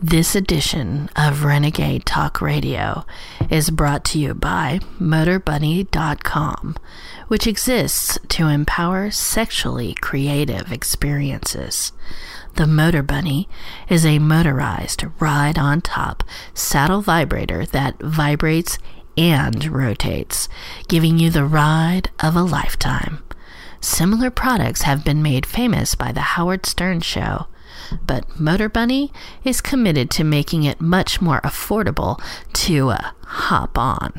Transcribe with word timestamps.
This 0.00 0.36
edition 0.36 1.10
of 1.16 1.42
Renegade 1.42 2.06
Talk 2.06 2.40
Radio 2.40 3.04
is 3.50 3.70
brought 3.70 4.04
to 4.06 4.18
you 4.20 4.32
by 4.32 4.78
MotorBunny.com, 5.00 6.76
which 7.26 7.48
exists 7.48 8.16
to 8.28 8.46
empower 8.46 9.10
sexually 9.10 9.94
creative 9.94 10.70
experiences. 10.70 11.90
The 12.54 12.68
Motor 12.68 13.02
Bunny 13.02 13.48
is 13.88 14.06
a 14.06 14.20
motorized 14.20 15.04
ride 15.18 15.58
on 15.58 15.80
top 15.80 16.22
saddle 16.54 17.02
vibrator 17.02 17.66
that 17.66 18.00
vibrates 18.00 18.78
and 19.16 19.64
rotates, 19.66 20.48
giving 20.86 21.18
you 21.18 21.28
the 21.28 21.44
ride 21.44 22.10
of 22.20 22.36
a 22.36 22.42
lifetime. 22.42 23.24
Similar 23.80 24.30
products 24.30 24.82
have 24.82 25.04
been 25.04 25.22
made 25.24 25.44
famous 25.44 25.96
by 25.96 26.12
The 26.12 26.20
Howard 26.20 26.66
Stern 26.66 27.00
Show, 27.00 27.48
but 28.06 28.38
Motor 28.38 28.68
Bunny 28.68 29.12
is 29.44 29.60
committed 29.60 30.10
to 30.12 30.24
making 30.24 30.64
it 30.64 30.80
much 30.80 31.20
more 31.20 31.40
affordable 31.42 32.20
to 32.54 32.90
uh, 32.90 33.10
hop 33.24 33.78
on. 33.78 34.12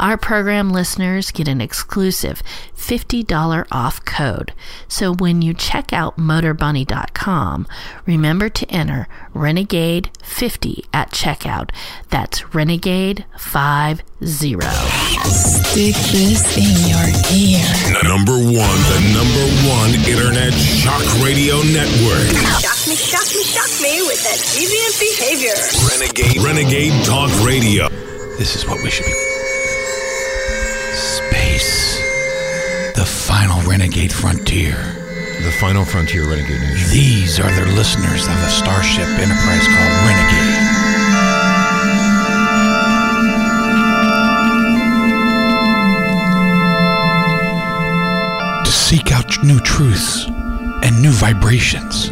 Our 0.00 0.16
program 0.16 0.70
listeners 0.70 1.30
get 1.30 1.46
an 1.46 1.60
exclusive 1.60 2.42
$50 2.76 3.66
off 3.70 4.04
code. 4.04 4.52
So 4.88 5.14
when 5.14 5.42
you 5.42 5.54
check 5.54 5.92
out 5.92 6.16
motorbunny.com, 6.16 7.68
remember 8.04 8.48
to 8.48 8.66
enter 8.68 9.06
Renegade50 9.32 10.86
at 10.92 11.12
checkout. 11.12 11.70
That's 12.10 12.40
Renegade50. 12.42 14.02
Stick 15.24 15.94
this 16.10 16.56
in 16.56 16.88
your 16.90 17.06
ear. 17.32 17.51
Number 18.52 18.68
one, 18.68 18.80
the 18.92 19.00
number 19.16 19.46
one 19.64 19.90
internet 20.04 20.52
shock 20.52 21.00
radio 21.24 21.56
network. 21.72 22.28
Shock 22.60 22.84
me, 22.86 22.96
shock 22.96 23.24
me, 23.32 23.42
shock 23.48 23.72
me 23.80 24.02
with 24.04 24.20
that 24.28 24.36
deviant 24.52 25.00
behavior. 25.00 25.56
Renegade, 25.88 26.36
Renegade 26.44 26.92
Talk 27.06 27.30
Radio. 27.46 27.88
This 28.36 28.54
is 28.54 28.66
what 28.66 28.82
we 28.82 28.90
should 28.90 29.06
be. 29.06 29.12
Space. 30.92 31.96
The 32.94 33.06
final 33.06 33.62
renegade 33.62 34.12
frontier. 34.12 34.76
The 35.44 35.52
final 35.58 35.86
frontier 35.86 36.28
renegade 36.28 36.60
nation. 36.60 36.90
These 36.90 37.40
are 37.40 37.50
the 37.52 37.72
listeners 37.72 38.26
of 38.26 38.36
a 38.36 38.50
starship 38.50 39.08
enterprise 39.16 39.66
called 39.66 39.94
Renegade. 40.04 40.41
Seek 48.92 49.10
out 49.10 49.42
new 49.42 49.58
truths 49.60 50.26
and 50.26 51.00
new 51.00 51.12
vibrations. 51.12 52.10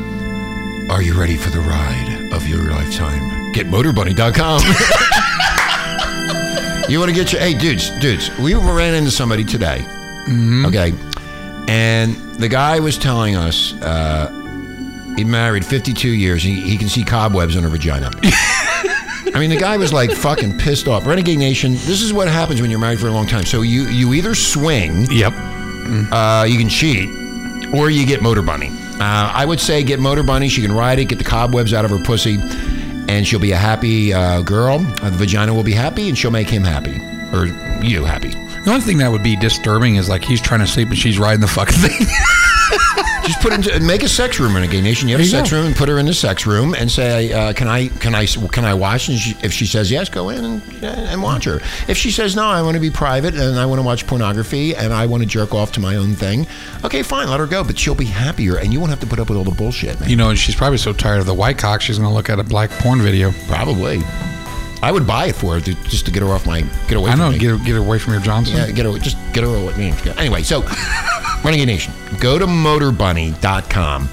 Are 0.89 1.03
you 1.03 1.12
ready 1.12 1.36
for 1.36 1.50
the 1.50 1.61
ride 1.61 2.31
of 2.33 2.48
your 2.48 2.70
lifetime? 2.70 3.53
Get 3.53 3.67
motorbunny.com. 3.67 4.62
you 6.91 6.98
want 6.98 7.11
to 7.11 7.14
get 7.14 7.34
your 7.34 7.42
hey 7.42 7.53
dudes, 7.53 7.91
dudes. 8.01 8.34
We 8.39 8.55
ran 8.55 8.95
into 8.95 9.11
somebody 9.11 9.45
today. 9.45 9.84
Okay. 10.64 10.95
And 11.69 12.17
the 12.36 12.48
guy 12.48 12.81
was 12.81 12.97
telling 12.97 13.36
us 13.36 13.75
uh, 13.83 14.31
he 15.19 15.25
married 15.25 15.67
52 15.67 16.08
years. 16.08 16.42
He, 16.42 16.62
he 16.62 16.78
can 16.78 16.89
see 16.89 17.05
cobwebs 17.05 17.58
on 17.58 17.62
her 17.62 17.69
vagina. 17.69 18.11
I 18.23 19.36
mean, 19.39 19.51
the 19.51 19.61
guy 19.61 19.77
was 19.77 19.92
like 19.92 20.12
fucking 20.12 20.56
pissed 20.56 20.89
off. 20.89 21.05
Renegade 21.05 21.39
Nation, 21.39 21.73
this 21.73 22.01
is 22.01 22.14
what 22.14 22.27
happens 22.27 22.62
when 22.62 22.70
you're 22.70 22.81
married 22.81 23.01
for 23.01 23.08
a 23.08 23.12
long 23.12 23.27
time. 23.27 23.45
So 23.45 23.61
you, 23.61 23.83
you 23.83 24.14
either 24.14 24.34
swing, 24.34 25.05
Yep. 25.11 25.34
Uh, 26.12 26.44
you 26.48 26.58
can 26.58 26.69
cheat, 26.69 27.08
or 27.74 27.91
you 27.91 28.06
get 28.06 28.22
Motor 28.22 28.42
Bunny. 28.42 28.69
Uh, 28.69 29.33
I 29.34 29.44
would 29.44 29.60
say 29.60 29.83
get 29.83 29.98
Motor 30.00 30.22
Bunny. 30.22 30.48
She 30.48 30.62
can 30.62 30.72
ride 30.72 30.98
it, 30.98 31.06
get 31.06 31.19
the 31.19 31.24
cobwebs 31.24 31.72
out 31.72 31.84
of 31.84 31.91
her 31.91 31.98
pussy, 31.98 32.38
and 33.08 33.27
she'll 33.27 33.41
be 33.41 33.52
a 33.52 33.56
happy 33.56 34.12
uh, 34.12 34.42
girl. 34.42 34.77
Uh, 35.02 35.11
the 35.11 35.16
vagina 35.16 35.55
will 35.55 35.64
be 35.64 35.72
happy, 35.72 36.08
and 36.08 36.18
she'll 36.18 36.30
make 36.30 36.48
him 36.48 36.64
happy, 36.64 37.00
or 37.36 37.46
you 37.84 38.05
happy. 38.05 38.30
The 38.64 38.70
only 38.72 38.83
thing 38.83 38.98
that 38.98 39.11
would 39.11 39.22
be 39.22 39.36
disturbing 39.36 39.96
is 39.96 40.08
like 40.08 40.22
he's 40.22 40.41
trying 40.41 40.61
to 40.61 40.66
sleep 40.66 40.89
and 40.89 40.98
she's 40.98 41.18
riding 41.18 41.40
the 41.40 41.48
fucking 41.48 41.79
thing. 41.79 42.06
Just 43.30 43.42
put 43.42 43.52
into 43.52 43.79
make 43.80 44.02
a 44.02 44.08
sex 44.08 44.41
room, 44.41 44.57
in 44.57 44.64
a 44.64 44.67
gay 44.67 44.80
Nation. 44.80 45.08
You 45.08 45.14
have 45.14 45.20
a 45.20 45.29
There 45.29 45.39
you 45.39 45.45
sex 45.45 45.51
go. 45.51 45.58
room, 45.58 45.67
and 45.67 45.77
put 45.77 45.89
her 45.89 45.98
in 46.01 46.07
the 46.07 46.13
sex 46.14 46.46
room, 46.46 46.74
and 46.74 46.91
say, 46.91 47.33
uh, 47.33 47.52
"Can 47.52 47.68
I, 47.68 47.86
can 47.86 48.13
I, 48.13 48.27
can 48.27 48.64
I 48.64 48.74
watch?" 48.74 49.08
And 49.08 49.18
she, 49.18 49.36
if 49.42 49.52
she 49.52 49.67
says 49.67 49.89
yes, 49.89 50.08
go 50.08 50.30
in 50.30 50.45
and, 50.45 50.63
and 50.83 51.23
watch 51.23 51.45
her. 51.45 51.61
If 51.86 51.96
she 51.96 52.11
says 52.11 52.35
no, 52.35 52.45
I 52.45 52.61
want 52.63 52.74
to 52.74 52.80
be 52.80 52.91
private 52.91 53.35
and 53.36 53.57
I 53.57 53.67
want 53.67 53.79
to 53.79 53.85
watch 53.85 54.05
pornography 54.07 54.74
and 54.74 54.92
I 54.92 55.07
want 55.07 55.23
to 55.23 55.29
jerk 55.29 55.55
off 55.55 55.70
to 55.73 55.80
my 55.80 55.95
own 55.95 56.14
thing. 56.14 56.45
Okay, 56.85 57.05
fine, 57.05 57.29
let 57.29 57.39
her 57.39 57.46
go, 57.46 57.63
but 57.63 57.79
she'll 57.79 57.95
be 57.95 58.05
happier, 58.07 58.57
and 58.58 58.73
you 58.73 58.80
won't 58.80 58.91
have 58.91 59.01
to 59.01 59.07
put 59.07 59.20
up 59.20 59.29
with 59.29 59.39
all 59.39 59.45
the 59.45 59.51
bullshit, 59.52 60.01
man. 60.01 60.11
you 60.11 60.17
know, 60.17 60.30
and 60.30 60.39
she's 60.39 60.57
probably 60.57 60.79
so 60.79 60.92
tired 60.92 61.20
of 61.20 61.27
the 61.27 61.35
white 61.35 61.57
cock, 61.57 61.80
she's 61.80 61.98
going 61.98 62.08
to 62.11 62.14
look 62.14 62.30
at 62.30 62.41
a 62.41 62.45
black 62.45 62.70
porn 62.70 63.01
video. 63.01 63.30
Probably. 63.47 64.01
I 64.83 64.91
would 64.91 65.07
buy 65.07 65.27
it 65.27 65.36
for 65.36 65.55
her 65.55 65.61
to, 65.61 65.74
just 65.85 66.07
to 66.07 66.11
get 66.11 66.23
her 66.23 66.30
off 66.30 66.47
my 66.47 66.62
get 66.89 66.95
away. 66.97 67.11
I 67.11 67.12
from 67.12 67.20
know, 67.20 67.30
me. 67.33 67.39
get 67.39 67.51
her, 67.51 67.58
get 67.58 67.73
her 67.74 67.79
away 67.79 67.98
from 67.98 68.14
your 68.14 68.23
Johnson. 68.23 68.57
Yeah, 68.57 68.70
get 68.73 68.86
her. 68.86 68.98
Just 68.98 69.18
get 69.33 69.45
her 69.45 69.55
away. 69.55 69.92
Anyway, 70.17 70.42
so 70.42 70.62
Renegade 71.45 71.68
Nation, 71.68 71.95
go 72.20 72.39
to 72.39 72.46
MotorBunny.com. 72.46 74.08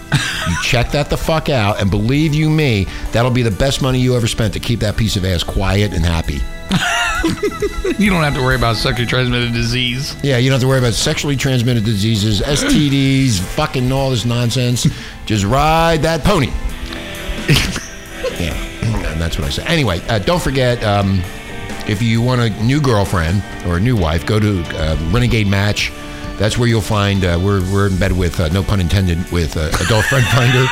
You 0.50 0.56
check 0.64 0.92
that 0.92 1.10
the 1.10 1.18
fuck 1.18 1.50
out, 1.50 1.82
and 1.82 1.92
believe 1.92 2.34
you 2.34 2.50
me, 2.50 2.88
that'll 3.12 3.32
be 3.32 3.42
the 3.42 3.52
best 3.52 3.82
money 3.82 4.00
you 4.00 4.16
ever 4.16 4.28
spent 4.28 4.54
to 4.54 4.60
keep 4.60 4.80
that 4.80 4.96
piece 4.96 5.18
of 5.18 5.26
ass 5.26 5.44
quiet 5.44 5.94
and 5.94 6.06
happy. 6.06 6.40
You 7.98 8.12
don't 8.12 8.24
have 8.24 8.36
to 8.36 8.42
worry 8.42 8.56
about 8.56 8.76
sexually 8.76 9.08
transmitted 9.08 9.54
disease. 9.54 10.16
Yeah, 10.22 10.38
you 10.38 10.50
don't 10.50 10.56
have 10.56 10.62
to 10.62 10.68
worry 10.68 10.78
about 10.78 10.94
sexually 10.94 11.36
transmitted 11.36 11.84
diseases, 11.84 12.42
STDs, 12.42 13.40
fucking 13.56 13.92
all 13.92 14.12
this 14.12 14.24
nonsense. 14.24 14.86
Just 15.26 15.44
ride 15.44 16.04
that 16.04 16.24
pony. 16.24 16.48
yeah, 18.40 18.54
and 18.84 19.20
that's 19.20 19.40
what 19.40 19.48
I 19.48 19.50
say. 19.50 19.64
Anyway, 19.66 20.00
uh, 20.10 20.20
don't 20.20 20.42
forget 20.42 20.84
um, 20.84 21.24
if 21.88 22.02
you 22.04 22.22
want 22.22 22.42
a 22.42 22.50
new 22.64 22.80
girlfriend 22.80 23.44
or 23.66 23.78
a 23.78 23.80
new 23.80 23.98
wife, 23.98 24.28
go 24.28 24.40
to 24.40 24.62
uh, 24.78 24.96
Renegade 25.10 25.48
Match. 25.48 25.92
That's 26.38 26.58
where 26.58 26.68
you'll 26.68 26.82
find 26.82 27.26
uh, 27.26 27.40
we're 27.42 27.62
we're 27.72 27.88
in 27.88 27.98
bed 27.98 28.12
with 28.12 28.40
uh, 28.40 28.50
no 28.50 28.64
pun 28.64 28.80
intended 28.80 29.32
with 29.32 29.58
uh, 29.58 29.72
Adult 29.86 30.06
Friend 30.06 30.26
Finder. 30.26 30.66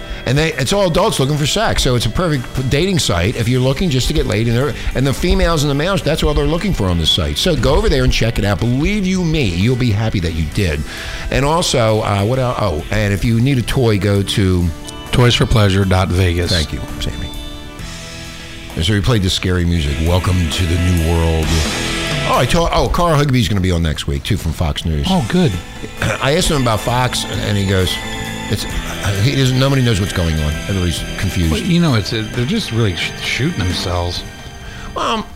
And 0.26 0.38
they, 0.38 0.54
it's 0.54 0.72
all 0.72 0.90
adults 0.90 1.20
looking 1.20 1.36
for 1.36 1.46
sex, 1.46 1.82
so 1.82 1.96
it's 1.96 2.06
a 2.06 2.10
perfect 2.10 2.70
dating 2.70 2.98
site 2.98 3.36
if 3.36 3.46
you're 3.46 3.60
looking 3.60 3.90
just 3.90 4.08
to 4.08 4.14
get 4.14 4.26
laid. 4.26 4.48
And, 4.48 4.74
and 4.94 5.06
the 5.06 5.12
females 5.12 5.64
and 5.64 5.70
the 5.70 5.74
males, 5.74 6.02
that's 6.02 6.22
all 6.22 6.32
they're 6.32 6.46
looking 6.46 6.72
for 6.72 6.86
on 6.86 6.98
this 6.98 7.10
site. 7.10 7.36
So 7.36 7.54
go 7.54 7.76
over 7.76 7.88
there 7.88 8.04
and 8.04 8.12
check 8.12 8.38
it 8.38 8.44
out. 8.44 8.58
Believe 8.58 9.06
you 9.06 9.22
me, 9.22 9.44
you'll 9.44 9.76
be 9.76 9.90
happy 9.90 10.20
that 10.20 10.32
you 10.32 10.46
did. 10.54 10.80
And 11.30 11.44
also, 11.44 12.00
uh, 12.00 12.24
what 12.24 12.38
else? 12.38 12.56
Oh, 12.58 12.86
and 12.90 13.12
if 13.12 13.24
you 13.24 13.40
need 13.40 13.58
a 13.58 13.62
toy, 13.62 13.98
go 13.98 14.22
to. 14.22 14.62
Toysforpleasure.vegas. 15.12 16.50
Thank 16.50 16.72
you, 16.72 16.80
Sammy. 17.00 17.30
And 18.74 18.84
so 18.84 18.94
we 18.94 19.00
played 19.00 19.22
this 19.22 19.34
scary 19.34 19.64
music. 19.64 19.96
Welcome 20.08 20.50
to 20.50 20.66
the 20.66 20.74
new 20.74 21.12
world. 21.12 21.93
Oh, 22.26 22.38
I 22.38 22.46
told. 22.46 22.70
Oh, 22.72 22.88
Carl 22.88 23.16
Higbie's 23.18 23.48
going 23.48 23.58
to 23.58 23.62
be 23.62 23.70
on 23.70 23.82
next 23.82 24.06
week 24.06 24.22
too 24.24 24.36
from 24.36 24.52
Fox 24.52 24.84
News. 24.84 25.06
Oh, 25.10 25.26
good. 25.30 25.52
I 26.22 26.34
asked 26.36 26.50
him 26.50 26.62
about 26.62 26.80
Fox, 26.80 27.24
and 27.24 27.56
he 27.56 27.66
goes, 27.66 27.90
"It's 28.50 28.64
he 29.24 29.36
doesn't. 29.36 29.58
Nobody 29.58 29.84
knows 29.84 30.00
what's 30.00 30.12
going 30.12 30.34
on. 30.34 30.52
Everybody's 30.68 30.98
confused." 31.20 31.52
Well, 31.52 31.60
you 31.62 31.80
know, 31.80 31.94
it's 31.94 32.10
they're 32.10 32.46
just 32.46 32.72
really 32.72 32.96
sh- 32.96 33.12
shooting 33.20 33.58
themselves. 33.58 34.22
Well, 34.96 35.26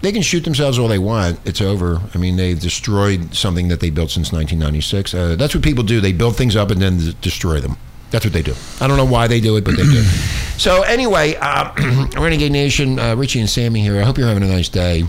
they 0.00 0.10
can 0.10 0.22
shoot 0.22 0.44
themselves 0.44 0.78
all 0.78 0.88
they 0.88 0.98
want. 0.98 1.38
It's 1.44 1.60
over. 1.60 2.00
I 2.14 2.18
mean, 2.18 2.36
they've 2.36 2.58
destroyed 2.58 3.34
something 3.34 3.68
that 3.68 3.80
they 3.80 3.90
built 3.90 4.10
since 4.10 4.32
1996. 4.32 5.14
Uh, 5.14 5.36
that's 5.36 5.54
what 5.54 5.62
people 5.62 5.84
do. 5.84 6.00
They 6.00 6.12
build 6.12 6.36
things 6.36 6.56
up 6.56 6.70
and 6.70 6.80
then 6.80 6.98
d- 6.98 7.16
destroy 7.20 7.60
them. 7.60 7.76
That's 8.10 8.24
what 8.24 8.32
they 8.32 8.42
do. 8.42 8.54
I 8.80 8.86
don't 8.86 8.96
know 8.96 9.04
why 9.04 9.26
they 9.28 9.40
do 9.40 9.56
it, 9.56 9.64
but 9.64 9.76
they 9.76 9.82
do. 9.82 10.02
so 10.56 10.82
anyway, 10.82 11.36
uh, 11.40 11.72
Renegade 12.16 12.52
Nation, 12.52 12.98
uh, 12.98 13.14
Richie 13.16 13.40
and 13.40 13.50
Sammy 13.50 13.80
here. 13.80 14.00
I 14.00 14.04
hope 14.04 14.16
you're 14.18 14.28
having 14.28 14.42
a 14.44 14.48
nice 14.48 14.68
day. 14.68 15.04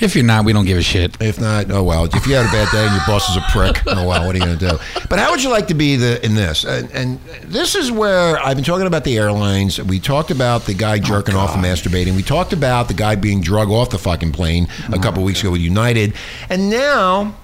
If 0.00 0.16
you're 0.16 0.24
not, 0.24 0.44
we 0.44 0.52
don't 0.52 0.64
give 0.64 0.78
a 0.78 0.82
shit. 0.82 1.16
If 1.20 1.40
not, 1.40 1.70
oh 1.70 1.82
well. 1.82 2.04
If 2.04 2.26
you 2.26 2.34
had 2.34 2.46
a 2.46 2.52
bad 2.52 2.70
day 2.72 2.84
and 2.84 2.94
your 2.94 3.04
boss 3.06 3.28
is 3.30 3.36
a 3.36 3.40
prick, 3.50 3.80
oh 3.86 4.06
well. 4.06 4.26
What 4.26 4.34
are 4.34 4.38
you 4.38 4.44
going 4.44 4.58
to 4.58 4.68
do? 4.70 4.78
But 5.08 5.18
how 5.18 5.30
would 5.30 5.42
you 5.42 5.50
like 5.50 5.68
to 5.68 5.74
be 5.74 5.96
the 5.96 6.24
in 6.24 6.34
this? 6.34 6.64
And, 6.64 6.90
and 6.90 7.20
this 7.42 7.74
is 7.74 7.90
where 7.92 8.38
I've 8.38 8.56
been 8.56 8.64
talking 8.64 8.86
about 8.86 9.04
the 9.04 9.16
airlines. 9.16 9.80
We 9.80 10.00
talked 10.00 10.30
about 10.30 10.62
the 10.62 10.74
guy 10.74 10.96
oh, 10.96 10.98
jerking 10.98 11.36
off 11.36 11.54
and 11.54 11.64
masturbating. 11.64 12.16
We 12.16 12.22
talked 12.22 12.52
about 12.52 12.88
the 12.88 12.94
guy 12.94 13.14
being 13.14 13.40
drug 13.40 13.70
off 13.70 13.90
the 13.90 13.98
fucking 13.98 14.32
plane 14.32 14.68
a 14.92 14.98
couple 14.98 15.22
weeks 15.22 15.40
ago 15.40 15.52
with 15.52 15.60
United, 15.60 16.14
and 16.50 16.70
now 16.70 17.36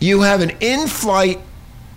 you 0.00 0.22
have 0.22 0.40
an 0.40 0.50
in-flight 0.60 1.38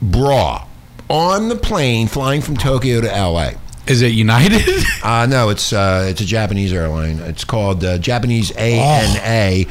bra 0.01 0.67
on 1.09 1.49
the 1.49 1.55
plane 1.55 2.07
flying 2.07 2.41
from 2.41 2.57
Tokyo 2.57 3.01
to 3.01 3.13
L.A. 3.13 3.57
Is 3.87 4.01
it 4.01 4.13
United? 4.13 4.85
Uh, 5.03 5.25
no, 5.25 5.47
it's 5.47 5.71
uh, 5.71 6.05
it's 6.09 6.19
a 6.19 6.25
Japanese 6.25 6.73
airline. 6.73 7.19
It's 7.19 7.45
called 7.45 7.81
uh, 7.85 7.97
Japanese 7.97 8.51
ANA. 8.51 9.63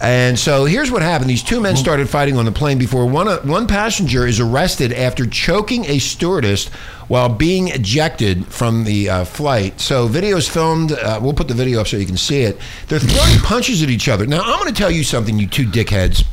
And 0.00 0.38
so 0.38 0.66
here's 0.66 0.88
what 0.92 1.02
happened: 1.02 1.28
these 1.28 1.42
two 1.42 1.60
men 1.60 1.74
started 1.74 2.08
fighting 2.08 2.36
on 2.36 2.44
the 2.44 2.52
plane 2.52 2.78
before 2.78 3.06
one 3.06 3.26
uh, 3.26 3.40
one 3.40 3.66
passenger 3.66 4.24
is 4.24 4.38
arrested 4.38 4.92
after 4.92 5.26
choking 5.26 5.86
a 5.86 5.98
stewardess 5.98 6.68
while 7.08 7.28
being 7.28 7.68
ejected 7.68 8.46
from 8.46 8.84
the 8.84 9.08
uh, 9.08 9.24
flight. 9.24 9.80
So 9.80 10.08
videos 10.08 10.48
filmed. 10.48 10.92
Uh, 10.92 11.18
we'll 11.20 11.32
put 11.32 11.48
the 11.48 11.54
video 11.54 11.80
up 11.80 11.88
so 11.88 11.96
you 11.96 12.06
can 12.06 12.18
see 12.18 12.42
it. 12.42 12.58
They're 12.86 13.00
throwing 13.00 13.38
punches 13.42 13.82
at 13.82 13.88
each 13.88 14.08
other. 14.08 14.26
Now 14.26 14.42
I'm 14.42 14.60
going 14.60 14.72
to 14.72 14.78
tell 14.78 14.92
you 14.92 15.02
something, 15.02 15.38
you 15.38 15.48
two 15.48 15.66
dickheads. 15.66 16.24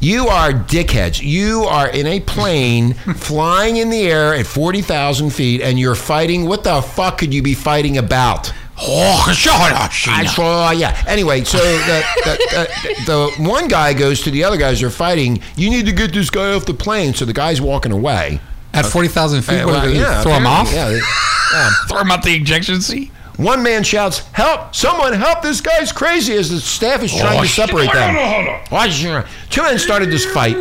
You 0.00 0.28
are 0.28 0.52
dickheads. 0.52 1.22
You 1.22 1.64
are 1.64 1.88
in 1.88 2.06
a 2.06 2.20
plane 2.20 2.94
flying 3.16 3.76
in 3.78 3.88
the 3.90 4.02
air 4.02 4.34
at 4.34 4.46
40,000 4.46 5.30
feet 5.30 5.62
and 5.62 5.78
you're 5.78 5.94
fighting. 5.94 6.46
What 6.46 6.64
the 6.64 6.82
fuck 6.82 7.18
could 7.18 7.32
you 7.32 7.42
be 7.42 7.54
fighting 7.54 7.96
about? 7.98 8.52
Oh, 8.78 9.32
shut 9.34 9.54
up, 9.72 9.90
I 10.08 10.26
saw, 10.26 10.70
yeah. 10.70 11.02
Anyway, 11.08 11.44
so 11.44 11.56
the, 11.56 12.04
the, 12.24 12.38
the, 12.50 13.04
the 13.38 13.42
one 13.48 13.68
guy 13.68 13.94
goes 13.94 14.20
to 14.22 14.30
the 14.30 14.44
other 14.44 14.58
guys 14.58 14.82
who 14.82 14.86
are 14.88 14.90
fighting, 14.90 15.40
you 15.56 15.70
need 15.70 15.86
to 15.86 15.92
get 15.92 16.12
this 16.12 16.28
guy 16.28 16.52
off 16.52 16.66
the 16.66 16.74
plane. 16.74 17.14
So 17.14 17.24
the 17.24 17.32
guy's 17.32 17.60
walking 17.60 17.92
away. 17.92 18.38
At 18.74 18.84
40,000 18.84 19.40
feet, 19.42 19.60
Uh, 19.62 19.64
what, 19.64 19.72
well, 19.72 19.82
do 19.86 19.92
they 19.94 20.00
yeah, 20.00 20.22
throw 20.22 20.32
him 20.32 20.46
off? 20.46 20.68
apparently, 20.68 20.98
Yeah, 20.98 21.00
they- 21.00 21.88
Throw 21.88 22.00
him 22.02 22.10
out 22.10 22.22
the 22.22 22.34
ejection 22.34 22.82
seat? 22.82 23.10
One 23.36 23.62
man 23.62 23.82
shouts, 23.82 24.22
"Help! 24.32 24.74
Someone 24.74 25.12
help! 25.12 25.42
This 25.42 25.60
guy's 25.60 25.92
crazy!" 25.92 26.34
As 26.34 26.50
the 26.50 26.58
staff 26.58 27.02
is 27.02 27.14
trying 27.14 27.38
Oh, 27.38 27.42
to 27.42 27.48
separate 27.48 27.92
them. 27.92 28.16
on, 28.16 28.28
hold 28.32 28.48
on. 28.48 28.60
Why 28.70 28.86
is 28.86 28.94
she- 28.94 29.12
Two 29.50 29.62
men 29.62 29.78
started 29.78 30.10
this 30.10 30.24
fight, 30.24 30.56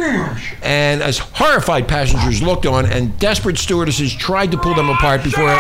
and 0.62 1.02
as 1.02 1.20
horrified 1.20 1.88
passengers 1.88 2.42
looked 2.42 2.66
on, 2.66 2.86
and 2.86 3.18
desperate 3.18 3.58
stewardesses 3.58 4.14
tried 4.14 4.52
to 4.52 4.58
pull 4.58 4.74
them 4.76 4.90
apart 4.90 5.24
before 5.24 5.56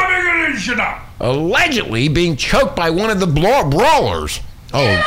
allegedly 1.21 2.09
being 2.09 2.35
choked 2.35 2.75
by 2.75 2.89
one 2.89 3.09
of 3.09 3.19
the 3.21 3.27
bla- 3.27 3.63
brawlers. 3.65 4.41
Oh, 4.73 5.01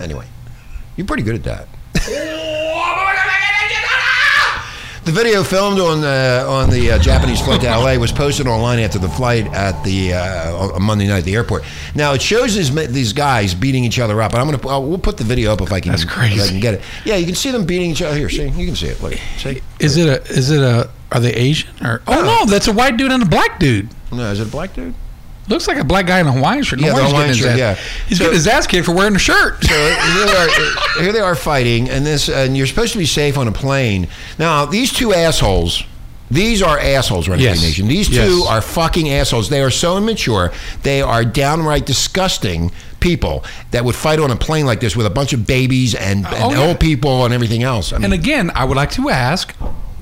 anyway, 0.00 0.26
you're 0.96 1.06
pretty 1.06 1.22
good 1.24 1.34
at 1.34 1.44
that. 1.44 2.42
The 5.06 5.12
video 5.12 5.44
filmed 5.44 5.78
on 5.78 6.02
uh, 6.02 6.44
on 6.48 6.68
the 6.68 6.90
uh, 6.90 6.98
Japanese 6.98 7.40
flight 7.40 7.60
to 7.60 7.68
LA 7.68 7.94
was 7.96 8.10
posted 8.10 8.48
online 8.48 8.80
after 8.80 8.98
the 8.98 9.08
flight 9.08 9.46
at 9.54 9.80
the 9.84 10.14
uh, 10.14 10.74
on 10.74 10.82
Monday 10.82 11.06
night 11.06 11.18
at 11.18 11.24
the 11.24 11.36
airport. 11.36 11.62
Now 11.94 12.14
it 12.14 12.20
shows 12.20 12.56
these, 12.56 12.74
these 12.88 13.12
guys 13.12 13.54
beating 13.54 13.84
each 13.84 14.00
other 14.00 14.20
up, 14.20 14.32
and 14.32 14.40
I'm 14.40 14.50
gonna 14.50 14.68
uh, 14.68 14.80
we'll 14.80 14.98
put 14.98 15.16
the 15.16 15.22
video 15.22 15.52
up 15.52 15.60
if 15.60 15.70
I 15.70 15.78
can. 15.78 15.92
That's 15.92 16.02
If 16.02 16.10
I 16.18 16.48
can 16.48 16.58
get 16.58 16.74
it. 16.74 16.82
Yeah, 17.04 17.14
you 17.14 17.24
can 17.24 17.36
see 17.36 17.52
them 17.52 17.64
beating 17.64 17.92
each 17.92 18.02
other. 18.02 18.16
Here, 18.16 18.28
see, 18.28 18.48
you 18.48 18.66
can 18.66 18.74
see 18.74 18.88
it. 18.88 19.00
Look, 19.00 19.14
see. 19.36 19.62
Is 19.78 19.96
it 19.96 20.08
a, 20.08 20.22
is 20.24 20.50
it 20.50 20.60
a, 20.60 20.90
are 21.12 21.20
they 21.20 21.34
Asian? 21.34 21.70
or? 21.86 22.02
Oh, 22.08 22.22
no, 22.24 22.50
that's 22.50 22.66
a 22.66 22.72
white 22.72 22.96
dude 22.96 23.12
and 23.12 23.22
a 23.22 23.26
black 23.26 23.60
dude. 23.60 23.88
No, 24.10 24.32
is 24.32 24.40
it 24.40 24.48
a 24.48 24.50
black 24.50 24.74
dude? 24.74 24.92
Looks 25.48 25.68
like 25.68 25.78
a 25.78 25.84
black 25.84 26.06
guy 26.06 26.18
in 26.20 26.26
a 26.26 26.32
Hawaiian 26.32 26.64
shirt. 26.64 26.80
No 26.80 26.88
Yeah, 26.88 26.94
the 26.94 27.04
Hawaiian 27.04 27.34
shirt, 27.34 27.56
yeah. 27.58 27.76
He's 28.08 28.18
So- 28.18 28.24
getting 28.24 28.34
his 28.36 28.46
ass 28.48 28.66
kicked 28.66 28.86
for 28.86 28.92
wearing 28.92 29.14
a 29.14 29.18
shirt. 29.18 29.62
So 29.64 29.74
uh, 29.74 30.12
here 30.12 30.26
they 30.26 30.32
are, 30.32 30.48
uh, 30.48 31.00
here 31.02 31.12
they 31.12 31.20
are 31.20 31.34
fighting, 31.36 31.88
and 31.88 32.04
this, 32.04 32.28
and 32.28 32.56
you're 32.56 32.66
supposed 32.66 32.92
to 32.92 32.98
be 32.98 33.06
safe 33.06 33.38
on 33.38 33.46
a 33.48 33.52
plane. 33.52 34.08
Now 34.38 34.64
these 34.66 34.92
two 34.92 35.14
assholes. 35.14 35.82
These 36.28 36.60
are 36.60 36.76
assholes, 36.76 37.28
Renegade 37.28 37.54
Yes. 37.54 37.62
Nation. 37.62 37.86
These 37.86 38.08
two 38.08 38.14
Yes. 38.40 38.46
are 38.48 38.60
fucking 38.60 39.08
assholes. 39.12 39.48
They 39.48 39.62
are 39.62 39.70
so 39.70 39.96
immature. 39.96 40.50
They 40.82 41.00
are 41.00 41.24
downright 41.24 41.86
disgusting 41.86 42.72
people 42.98 43.44
that 43.70 43.84
would 43.84 43.94
fight 43.94 44.18
on 44.18 44.32
a 44.32 44.36
plane 44.36 44.66
like 44.66 44.80
this 44.80 44.96
with 44.96 45.06
a 45.06 45.10
bunch 45.10 45.32
of 45.32 45.46
babies 45.46 45.94
and, 45.94 46.26
oh, 46.26 46.34
and 46.34 46.44
Oh, 46.44 46.50
yeah. 46.50 46.66
old 46.66 46.80
people 46.80 47.24
and 47.24 47.32
everything 47.32 47.62
else. 47.62 47.92
I 47.92 47.98
mean, 47.98 48.06
And 48.06 48.12
again, 48.12 48.50
I 48.56 48.64
would 48.64 48.76
like 48.76 48.90
to 48.92 49.08
ask, 49.08 49.54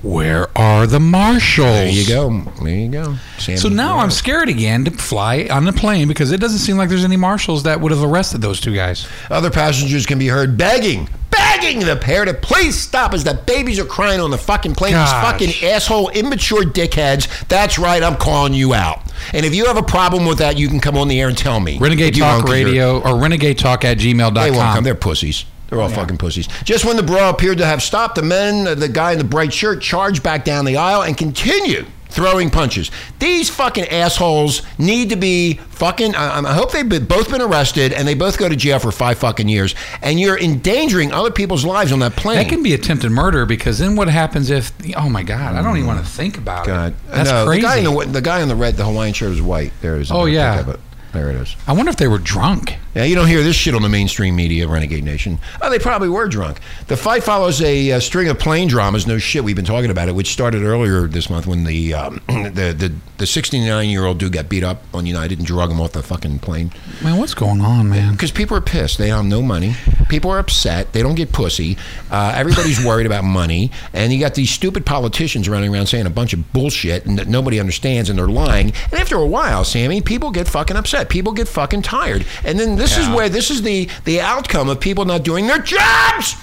where 0.05 0.47
are 0.57 0.85
the 0.87 0.99
marshals? 0.99 1.67
there 1.67 1.87
you 1.89 2.07
go. 2.07 2.41
There 2.61 2.69
you 2.75 2.89
go. 2.89 3.15
So 3.37 3.69
now 3.69 3.97
I'm 3.97 4.11
scared 4.11 4.49
again 4.49 4.85
to 4.85 4.91
fly 4.91 5.47
on 5.49 5.65
the 5.65 5.73
plane 5.73 6.07
because 6.07 6.31
it 6.31 6.39
doesn't 6.39 6.59
seem 6.59 6.77
like 6.77 6.89
there's 6.89 7.03
any 7.03 7.17
marshals 7.17 7.63
that 7.63 7.81
would 7.81 7.91
have 7.91 8.03
arrested 8.03 8.41
those 8.41 8.59
two 8.61 8.75
guys. 8.75 9.07
Other 9.29 9.49
passengers 9.49 10.05
can 10.05 10.19
be 10.19 10.27
heard 10.27 10.57
begging, 10.57 11.09
begging 11.31 11.79
the 11.79 11.95
pair 11.95 12.23
to 12.25 12.33
please 12.33 12.79
stop 12.79 13.13
as 13.13 13.23
the 13.23 13.33
babies 13.33 13.79
are 13.79 13.85
crying 13.85 14.19
on 14.21 14.29
the 14.31 14.37
fucking 14.37 14.75
plane. 14.75 14.93
Gosh. 14.93 15.39
These 15.39 15.49
fucking 15.55 15.69
asshole, 15.71 16.09
immature 16.09 16.63
dickheads. 16.63 17.47
That's 17.47 17.77
right, 17.79 18.01
I'm 18.03 18.15
calling 18.15 18.53
you 18.53 18.73
out. 18.73 19.01
And 19.33 19.45
if 19.45 19.55
you 19.55 19.65
have 19.65 19.77
a 19.77 19.83
problem 19.83 20.25
with 20.25 20.37
that, 20.37 20.57
you 20.57 20.67
can 20.67 20.79
come 20.79 20.97
on 20.97 21.07
the 21.07 21.19
air 21.19 21.29
and 21.29 21.37
tell 21.37 21.59
me. 21.59 21.77
Renegade 21.79 22.15
Talk 22.15 22.21
won't 22.37 22.45
'cause 22.47 22.55
you're- 22.59 22.71
Radio 22.71 22.99
or 22.99 23.17
Renegade 23.19 23.57
Talk 23.57 23.83
at 23.85 23.97
gmail.com. 23.97 24.33
They 24.33 24.51
won't 24.51 24.73
come. 24.75 24.83
They're 24.83 24.93
pussies. 24.95 25.45
They're 25.67 25.81
all 25.81 25.89
fucking 25.89 26.17
pussies. 26.17 26.47
Just 26.63 26.85
when 26.85 26.95
the 26.95 27.03
brawl 27.03 27.31
appeared 27.31 27.57
to 27.57 27.65
have 27.65 27.81
stopped, 27.81 28.15
the 28.15 28.21
men, 28.21 28.67
uh, 28.67 28.75
the 28.75 28.89
guy 28.89 29.13
in 29.13 29.17
the 29.17 29.23
bright 29.23 29.51
shirt, 29.53 29.81
charged 29.81 30.21
back 30.21 30.45
down 30.45 30.65
the 30.65 30.77
aisle 30.77 31.01
and 31.01 31.17
continued 31.17 31.87
throwing 32.15 32.49
punches. 32.49 32.91
These 33.19 33.49
fucking 33.49 33.89
assholes 33.89 34.61
need 34.77 35.09
to 35.09 35.17
be 35.17 35.55
fucking. 35.55 36.15
I, 36.15 36.39
I 36.39 36.53
hope 36.53 36.71
they've 36.71 36.87
been, 36.87 37.05
both 37.05 37.29
been 37.29 37.41
arrested 37.41 37.91
and 37.91 38.07
they 38.07 38.13
both 38.13 38.37
go 38.37 38.47
to 38.47 38.55
jail 38.55 38.79
for 38.79 38.91
five 38.91 39.17
fucking 39.17 39.49
years. 39.49 39.75
And 40.01 40.19
you're 40.19 40.39
endangering 40.39 41.11
other 41.11 41.31
people's 41.31 41.65
lives 41.65 41.91
on 41.91 41.99
that 41.99 42.15
plane. 42.15 42.37
That 42.37 42.47
can 42.47 42.63
be 42.63 42.73
attempted 42.73 43.11
murder 43.11 43.45
because 43.45 43.79
then 43.79 43.97
what 43.97 44.07
happens 44.07 44.49
if? 44.49 44.71
Oh 44.95 45.09
my 45.09 45.23
God! 45.23 45.55
I 45.55 45.61
don't 45.61 45.75
even 45.75 45.87
want 45.87 45.99
to 45.99 46.09
think 46.09 46.37
about 46.37 46.65
God, 46.65 46.93
it. 46.93 47.07
That's 47.07 47.29
no, 47.29 47.45
crazy. 47.45 47.61
The 47.61 47.67
guy 47.67 47.77
in 47.77 47.83
the 47.83 48.05
the 48.05 48.21
guy 48.21 48.41
in 48.41 48.47
the 48.47 48.55
red, 48.55 48.75
the 48.75 48.85
Hawaiian 48.85 49.13
shirt 49.13 49.31
is 49.31 49.41
white. 49.41 49.73
There 49.81 49.97
is. 49.97 50.09
Oh, 50.09 50.25
yeah. 50.25 50.75
Think 51.15 51.25
of 51.25 51.29
it. 51.29 51.33
There 51.33 51.41
it 51.41 51.41
is. 51.41 51.55
I 51.67 51.73
wonder 51.73 51.89
if 51.89 51.97
they 51.97 52.07
were 52.07 52.17
drunk. 52.17 52.75
Yeah, 52.95 53.03
you 53.03 53.15
don't 53.15 53.27
hear 53.27 53.43
this 53.43 53.57
shit 53.57 53.75
on 53.75 53.81
the 53.81 53.89
mainstream 53.89 54.37
media, 54.37 54.69
Renegade 54.69 55.03
Nation. 55.03 55.39
Oh, 55.61 55.69
they 55.69 55.79
probably 55.79 56.07
were 56.07 56.29
drunk. 56.29 56.59
The 56.87 56.95
fight 56.95 57.23
follows 57.23 57.61
a, 57.61 57.91
uh 57.91 57.99
string 57.99 58.29
of 58.29 58.39
plane 58.39 58.69
dramas. 58.69 59.05
No 59.05 59.17
shit, 59.17 59.43
we've 59.43 59.55
been 59.55 59.65
talking 59.65 59.91
about 59.91 60.07
it, 60.07 60.15
which 60.15 60.31
started 60.31 60.63
earlier 60.63 61.07
this 61.07 61.29
month 61.29 61.45
when 61.45 61.65
the 61.65 61.93
um, 61.93 62.21
the 62.27 62.73
the 62.77 62.93
the 63.17 63.25
69 63.25 63.89
year 63.89 64.05
old 64.05 64.17
dude 64.17 64.33
got 64.33 64.47
beat 64.49 64.63
up 64.63 64.83
on 64.93 65.05
United 65.05 65.39
and 65.39 65.47
drug 65.47 65.71
him 65.71 65.81
off 65.81 65.91
the 65.91 66.03
fucking 66.03 66.39
plane. 66.39 66.71
Man, 67.03 67.17
what's 67.17 67.33
going 67.33 67.61
on, 67.61 67.89
man? 67.89 68.13
Because 68.13 68.31
people 68.31 68.55
are 68.55 68.61
pissed. 68.61 68.97
They 68.97 69.09
have 69.09 69.25
no 69.25 69.41
money. 69.41 69.75
People 70.09 70.31
are 70.31 70.39
upset. 70.39 70.93
They 70.93 71.01
don't 71.01 71.15
get 71.15 71.31
pussy. 71.31 71.77
Uh, 72.11 72.33
everybody's 72.35 72.83
worried 72.85 73.05
about 73.05 73.23
money. 73.23 73.71
And 73.93 74.13
you 74.13 74.19
got 74.19 74.35
these 74.35 74.51
stupid 74.51 74.85
politicians 74.85 75.49
running 75.49 75.73
around 75.73 75.87
saying 75.87 76.05
a 76.05 76.09
bunch 76.09 76.33
of 76.33 76.51
bullshit 76.53 77.05
and 77.05 77.17
that 77.17 77.27
nobody 77.27 77.59
understands 77.59 78.09
and 78.09 78.17
they're 78.19 78.27
lying. 78.27 78.73
And 78.91 78.93
after 78.99 79.15
a 79.17 79.25
while, 79.25 79.63
Sammy, 79.63 80.01
people 80.01 80.31
get 80.31 80.47
fucking 80.47 80.75
upset. 80.77 81.04
People 81.09 81.33
get 81.33 81.47
fucking 81.47 81.81
tired. 81.83 82.25
And 82.43 82.59
then 82.59 82.75
this 82.75 82.97
is 82.97 83.07
where 83.09 83.29
this 83.29 83.49
is 83.51 83.61
the 83.61 83.89
the 84.05 84.21
outcome 84.21 84.69
of 84.69 84.79
people 84.79 85.05
not 85.05 85.23
doing 85.23 85.47
their 85.47 85.59
jobs. 85.59 86.35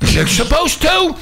They're 0.00 0.26
supposed 0.42 0.82
to. 0.82 1.16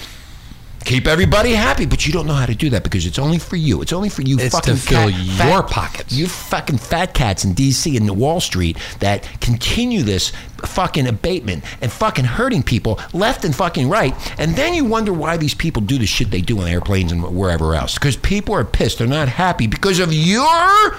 Keep 0.85 1.07
everybody 1.07 1.53
happy, 1.53 1.85
but 1.85 2.07
you 2.07 2.13
don't 2.15 2.27
know 2.27 2.33
how 2.33 2.47
to 2.47 2.55
do 2.55 2.71
that 2.71 2.83
because 2.83 3.05
it's 3.05 3.19
only 3.19 3.39
for 3.39 3.57
you. 3.57 3.83
It's 3.83 3.93
only 3.93 4.09
for 4.09 4.23
you 4.23 4.39
It's 4.39 4.55
fucking 4.55 4.77
to 4.77 4.81
fill 4.81 5.11
fat- 5.11 5.51
your 5.51 5.63
pockets. 5.63 6.15
You 6.15 6.29
fucking 6.29 6.79
fat 6.79 7.13
cats 7.13 7.45
in 7.45 7.53
D.C. 7.53 7.95
and 7.97 8.09
Wall 8.17 8.41
Street 8.41 8.79
that 9.01 9.29
continue 9.41 10.03
this 10.03 10.33
fucking 10.65 11.07
abatement 11.07 11.65
and 11.83 11.93
fucking 11.93 12.25
hurting 12.25 12.63
people 12.63 12.99
left 13.13 13.45
and 13.45 13.55
fucking 13.55 13.91
right. 13.91 14.15
And 14.41 14.57
then 14.57 14.73
you 14.73 14.85
wonder 14.87 15.13
why 15.13 15.37
these 15.37 15.53
people 15.53 15.83
do 15.83 15.99
the 15.99 16.07
shit 16.07 16.31
they 16.31 16.41
do 16.41 16.59
on 16.61 16.69
airplanes 16.69 17.13
and 17.13 17.37
wherever 17.37 17.75
else. 17.75 17.95
Because 17.95 18.17
people 18.17 18.55
are 18.55 18.65
pissed. 18.65 18.99
They're 18.99 19.07
not 19.07 19.29
happy 19.29 19.67
because 19.67 19.99
of 19.99 20.11
your 20.15 20.97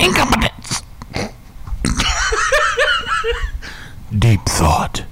incompetence. 0.00 0.82
Deep 4.18 4.40
thought. 4.46 5.04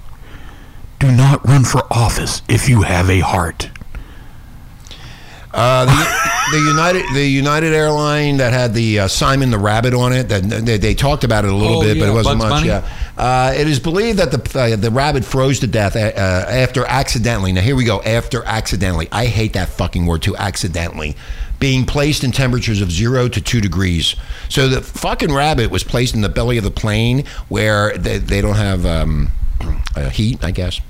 Do 0.98 1.10
not 1.12 1.46
run 1.46 1.64
for 1.64 1.82
office 1.92 2.42
if 2.48 2.68
you 2.68 2.82
have 2.82 3.10
a 3.10 3.20
heart. 3.20 3.70
Uh, 5.52 5.86
the, 5.86 6.58
the 6.58 6.64
United 6.64 7.02
the 7.14 7.26
United 7.26 7.72
airline 7.72 8.36
that 8.38 8.52
had 8.52 8.74
the 8.74 9.00
uh, 9.00 9.08
Simon 9.08 9.50
the 9.50 9.58
Rabbit 9.58 9.94
on 9.94 10.12
it. 10.12 10.28
That 10.28 10.42
they, 10.42 10.76
they 10.76 10.94
talked 10.94 11.24
about 11.24 11.44
it 11.46 11.50
a 11.50 11.54
little 11.54 11.78
Oh, 11.78 11.82
bit, 11.82 11.98
but 11.98 12.08
it 12.08 12.12
wasn't 12.12 12.40
Bugs 12.40 12.50
much. 12.50 12.60
Bunny? 12.60 12.66
Yeah. 12.68 12.88
Uh, 13.16 13.54
it 13.56 13.66
is 13.66 13.80
believed 13.80 14.18
that 14.18 14.30
the 14.32 14.58
uh, 14.60 14.76
the 14.76 14.90
rabbit 14.90 15.24
froze 15.24 15.60
to 15.60 15.66
death 15.66 15.96
uh, 15.96 15.98
after 15.98 16.84
accidentally. 16.84 17.52
Now 17.52 17.62
here 17.62 17.74
we 17.76 17.84
go. 17.84 18.02
After 18.02 18.44
accidentally, 18.44 19.08
I 19.10 19.26
hate 19.26 19.54
that 19.54 19.70
fucking 19.70 20.04
word 20.04 20.22
too. 20.22 20.36
Accidentally. 20.36 21.16
Being 21.58 21.86
placed 21.86 22.22
in 22.22 22.32
temperatures 22.32 22.80
of 22.80 22.90
zero 22.90 23.28
to 23.28 23.40
two 23.40 23.60
degrees. 23.60 24.14
So 24.48 24.68
the 24.68 24.82
fucking 24.82 25.32
rabbit 25.32 25.70
was 25.70 25.84
placed 25.84 26.14
in 26.14 26.20
the 26.20 26.28
belly 26.28 26.58
of 26.58 26.64
the 26.64 26.70
plane 26.70 27.24
where 27.48 27.96
they, 27.96 28.18
they 28.18 28.40
don't 28.40 28.56
have 28.56 28.84
um, 28.84 29.30
uh, 29.96 30.10
heat, 30.10 30.44
I 30.44 30.50
guess. 30.50 30.80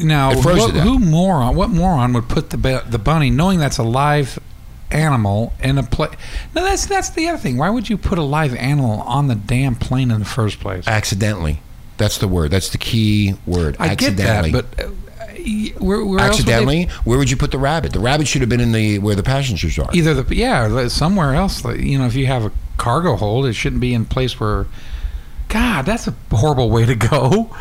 Now, 0.00 0.34
what, 0.34 0.70
who 0.70 0.98
moron? 0.98 1.54
What 1.54 1.70
moron 1.70 2.12
would 2.14 2.28
put 2.28 2.50
the 2.50 2.82
the 2.86 2.98
bunny, 2.98 3.30
knowing 3.30 3.58
that's 3.58 3.78
a 3.78 3.82
live 3.82 4.38
animal, 4.90 5.52
in 5.62 5.76
a 5.76 5.82
plane? 5.82 6.12
No, 6.54 6.64
that's 6.64 6.86
that's 6.86 7.10
the 7.10 7.28
other 7.28 7.38
thing. 7.38 7.58
Why 7.58 7.68
would 7.68 7.90
you 7.90 7.98
put 7.98 8.18
a 8.18 8.22
live 8.22 8.54
animal 8.54 9.02
on 9.02 9.28
the 9.28 9.34
damn 9.34 9.74
plane 9.74 10.10
in 10.10 10.18
the 10.18 10.24
first 10.24 10.60
place? 10.60 10.88
Accidentally. 10.88 11.60
That's 11.98 12.18
the 12.18 12.26
word. 12.26 12.50
That's 12.50 12.70
the 12.70 12.78
key 12.78 13.34
word. 13.46 13.76
I 13.78 13.94
get 13.94 14.16
that, 14.16 14.46
accidentally. 14.46 14.62
but 14.62 14.88
where, 15.78 16.04
where 16.04 16.20
else 16.20 16.38
would 16.38 16.46
they- 16.46 16.52
accidentally, 16.52 16.84
where 17.04 17.18
would 17.18 17.30
you 17.30 17.36
put 17.36 17.50
the 17.50 17.58
rabbit? 17.58 17.92
The 17.92 18.00
rabbit 18.00 18.28
should 18.28 18.40
have 18.42 18.50
been 18.50 18.60
in 18.60 18.72
the 18.72 18.98
where 18.98 19.14
the 19.14 19.22
passengers 19.22 19.78
are. 19.78 19.88
either 19.92 20.14
the 20.14 20.34
yeah, 20.34 20.88
somewhere 20.88 21.34
else. 21.34 21.64
You 21.64 21.98
know, 21.98 22.06
if 22.06 22.14
you 22.14 22.26
have 22.26 22.44
a 22.44 22.52
cargo 22.78 23.16
hold, 23.16 23.46
it 23.46 23.52
shouldn't 23.54 23.80
be 23.80 23.94
in 23.94 24.04
place 24.06 24.38
where. 24.40 24.66
God, 25.48 25.84
that's 25.84 26.08
a 26.08 26.14
horrible 26.30 26.70
way 26.70 26.86
to 26.86 26.94
go. 26.94 27.54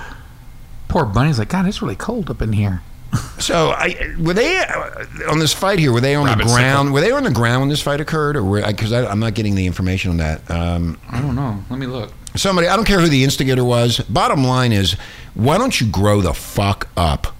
Poor 0.87 1.03
bunny's 1.05 1.39
like, 1.39 1.49
God, 1.49 1.65
it's 1.67 1.81
really 1.81 1.95
cold 1.97 2.29
up 2.29 2.41
in 2.41 2.53
here. 2.53 2.81
So, 3.39 3.71
I, 3.71 4.15
were 4.19 4.33
they 4.33 4.59
uh, 4.59 5.29
on 5.31 5.39
this 5.39 5.51
fight 5.51 5.79
here? 5.79 5.91
Were 5.91 5.99
they 5.99 6.15
on 6.15 6.25
Rabbit 6.25 6.45
the 6.45 6.53
ground? 6.53 6.87
sickle. 6.87 6.93
Were 6.93 7.01
they 7.01 7.11
on 7.11 7.23
the 7.23 7.31
ground 7.31 7.61
when 7.61 7.69
this 7.69 7.81
fight 7.81 7.99
occurred, 7.99 8.37
or 8.37 8.43
were 8.43 8.65
because 8.65 8.93
I'm 8.93 9.19
not 9.19 9.33
getting 9.33 9.55
the 9.55 9.65
information 9.65 10.11
on 10.11 10.17
that? 10.17 10.49
Um, 10.49 10.97
I 11.09 11.19
don't 11.21 11.35
know. 11.35 11.61
Let 11.69 11.79
me 11.79 11.87
look. 11.87 12.13
somebody, 12.35 12.67
I 12.67 12.75
don't 12.75 12.85
care 12.85 12.99
who 12.99 13.09
the 13.09 13.23
instigator 13.23 13.65
was. 13.65 13.99
Bottom 14.01 14.43
line 14.45 14.71
is, 14.71 14.93
why 15.33 15.57
don't 15.57 15.81
you 15.81 15.87
grow 15.87 16.21
the 16.21 16.33
fuck 16.33 16.87
up? 16.95 17.35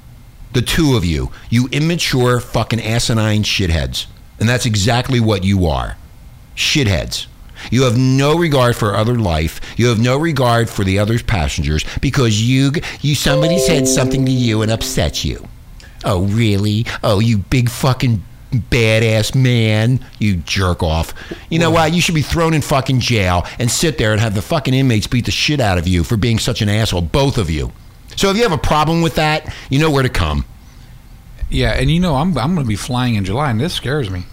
The 0.53 0.61
two 0.61 0.95
of 0.95 1.05
you, 1.05 1.31
you 1.49 1.67
immature 1.71 2.39
fucking 2.39 2.81
asinine 2.81 3.43
shitheads, 3.43 4.07
and 4.39 4.49
that's 4.49 4.65
exactly 4.65 5.19
what 5.19 5.43
you 5.43 5.65
are, 5.67 5.97
shitheads. 6.55 7.27
You 7.69 7.83
have 7.83 7.97
no 7.97 8.37
regard 8.37 8.75
for 8.75 8.95
other 8.95 9.15
life. 9.15 9.61
You 9.77 9.87
have 9.87 9.99
no 9.99 10.17
regard 10.17 10.69
for 10.69 10.83
the 10.83 10.97
other 10.99 11.19
passengers 11.19 11.85
because 12.01 12.41
you 12.41 12.71
you 13.01 13.13
somebody 13.15 13.59
said 13.59 13.87
something 13.87 14.25
to 14.25 14.31
you 14.31 14.61
and 14.61 14.71
upset 14.71 15.23
you. 15.23 15.47
Oh, 16.03 16.23
really? 16.23 16.85
Oh, 17.03 17.19
you 17.19 17.37
big 17.37 17.69
fucking 17.69 18.23
badass 18.51 19.35
man, 19.35 20.03
you 20.19 20.37
jerk 20.37 20.83
off. 20.83 21.13
You 21.49 21.59
know 21.59 21.71
what? 21.71 21.93
You 21.93 22.01
should 22.01 22.15
be 22.15 22.21
thrown 22.21 22.53
in 22.53 22.61
fucking 22.61 22.99
jail 22.99 23.45
and 23.59 23.69
sit 23.69 23.97
there 23.97 24.11
and 24.11 24.19
have 24.19 24.35
the 24.35 24.41
fucking 24.41 24.73
inmates 24.73 25.07
beat 25.07 25.25
the 25.25 25.31
shit 25.31 25.59
out 25.59 25.77
of 25.77 25.87
you 25.87 26.03
for 26.03 26.17
being 26.17 26.39
such 26.39 26.61
an 26.61 26.69
asshole, 26.69 27.01
both 27.01 27.37
of 27.37 27.49
you. 27.49 27.71
So 28.15 28.29
if 28.29 28.37
you 28.37 28.43
have 28.43 28.51
a 28.51 28.57
problem 28.57 29.01
with 29.01 29.15
that, 29.15 29.53
you 29.69 29.79
know 29.79 29.91
where 29.91 30.03
to 30.03 30.09
come. 30.09 30.45
Yeah, 31.49 31.71
and 31.71 31.91
you 31.91 31.99
know 31.99 32.15
I'm 32.15 32.37
I'm 32.37 32.53
going 32.53 32.65
to 32.65 32.69
be 32.69 32.75
flying 32.75 33.15
in 33.15 33.25
July, 33.25 33.51
and 33.51 33.59
this 33.59 33.73
scares 33.73 34.09
me. 34.09 34.23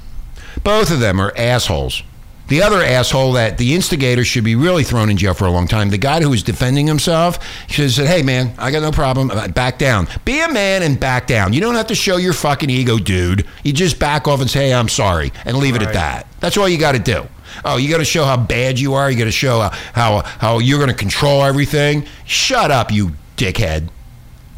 Both 0.62 0.90
of 0.90 1.00
them 1.00 1.20
are 1.20 1.32
assholes. 1.36 2.02
The 2.48 2.62
other 2.62 2.82
asshole 2.82 3.32
that 3.34 3.58
the 3.58 3.74
instigator 3.74 4.24
should 4.24 4.44
be 4.44 4.54
really 4.54 4.82
thrown 4.82 5.10
in 5.10 5.18
jail 5.18 5.34
for 5.34 5.44
a 5.44 5.50
long 5.50 5.68
time. 5.68 5.90
The 5.90 5.98
guy 5.98 6.22
who 6.22 6.30
was 6.30 6.42
defending 6.42 6.86
himself 6.86 7.38
should 7.68 7.82
have 7.84 7.92
said, 7.92 8.06
"Hey, 8.06 8.22
man, 8.22 8.54
I 8.56 8.70
got 8.70 8.80
no 8.80 8.90
problem. 8.90 9.30
Uh, 9.30 9.48
Back 9.48 9.78
down. 9.78 10.08
Be 10.24 10.40
a 10.40 10.48
man 10.50 10.82
and 10.82 10.98
back 10.98 11.26
down. 11.26 11.52
You 11.52 11.60
don't 11.60 11.74
have 11.74 11.88
to 11.88 11.94
show 11.94 12.16
your 12.16 12.32
fucking 12.32 12.70
ego, 12.70 12.98
dude. 12.98 13.46
You 13.64 13.72
just 13.74 13.98
back 13.98 14.26
off 14.26 14.40
and 14.40 14.48
say, 14.48 14.68
"Hey, 14.68 14.74
I'm 14.74 14.88
sorry," 14.88 15.30
and 15.44 15.58
leave 15.58 15.76
it 15.76 15.82
at 15.82 15.92
that. 15.92 16.26
That's 16.40 16.56
all 16.56 16.68
you 16.68 16.78
got 16.78 16.92
to 16.92 16.98
do. 17.00 17.26
Oh, 17.64 17.76
you 17.76 17.90
got 17.90 17.98
to 17.98 18.04
show 18.04 18.24
how 18.24 18.36
bad 18.36 18.78
you 18.78 18.94
are. 18.94 19.10
You 19.10 19.18
got 19.18 19.24
to 19.24 19.30
show 19.32 19.60
how 19.60 19.70
how, 19.92 20.22
how 20.22 20.58
you're 20.58 20.78
going 20.78 20.90
to 20.90 20.96
control 20.96 21.42
everything. 21.42 22.06
Shut 22.24 22.70
up, 22.70 22.90
you 22.90 23.12
dickhead. 23.38 23.88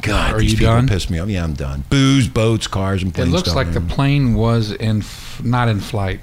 God, 0.03 0.33
Are 0.35 0.39
these 0.41 0.53
you 0.53 0.59
people 0.59 0.75
done? 0.75 0.89
piss 0.89 1.11
me 1.11 1.19
off. 1.19 1.29
Yeah, 1.29 1.45
I'm 1.45 1.53
done. 1.53 1.85
Booze, 1.91 2.27
boats, 2.27 2.67
cars, 2.67 3.03
and 3.03 3.11
It 3.13 3.15
planes. 3.15 3.31
looks 3.33 3.49
don't 3.49 3.55
like 3.57 3.73
the 3.75 3.81
matter. 3.81 3.95
plane 3.95 4.35
was 4.35 4.73
in 4.73 5.01
f- 5.01 5.43
not 5.45 5.69
in 5.69 5.79
flight. 5.81 6.21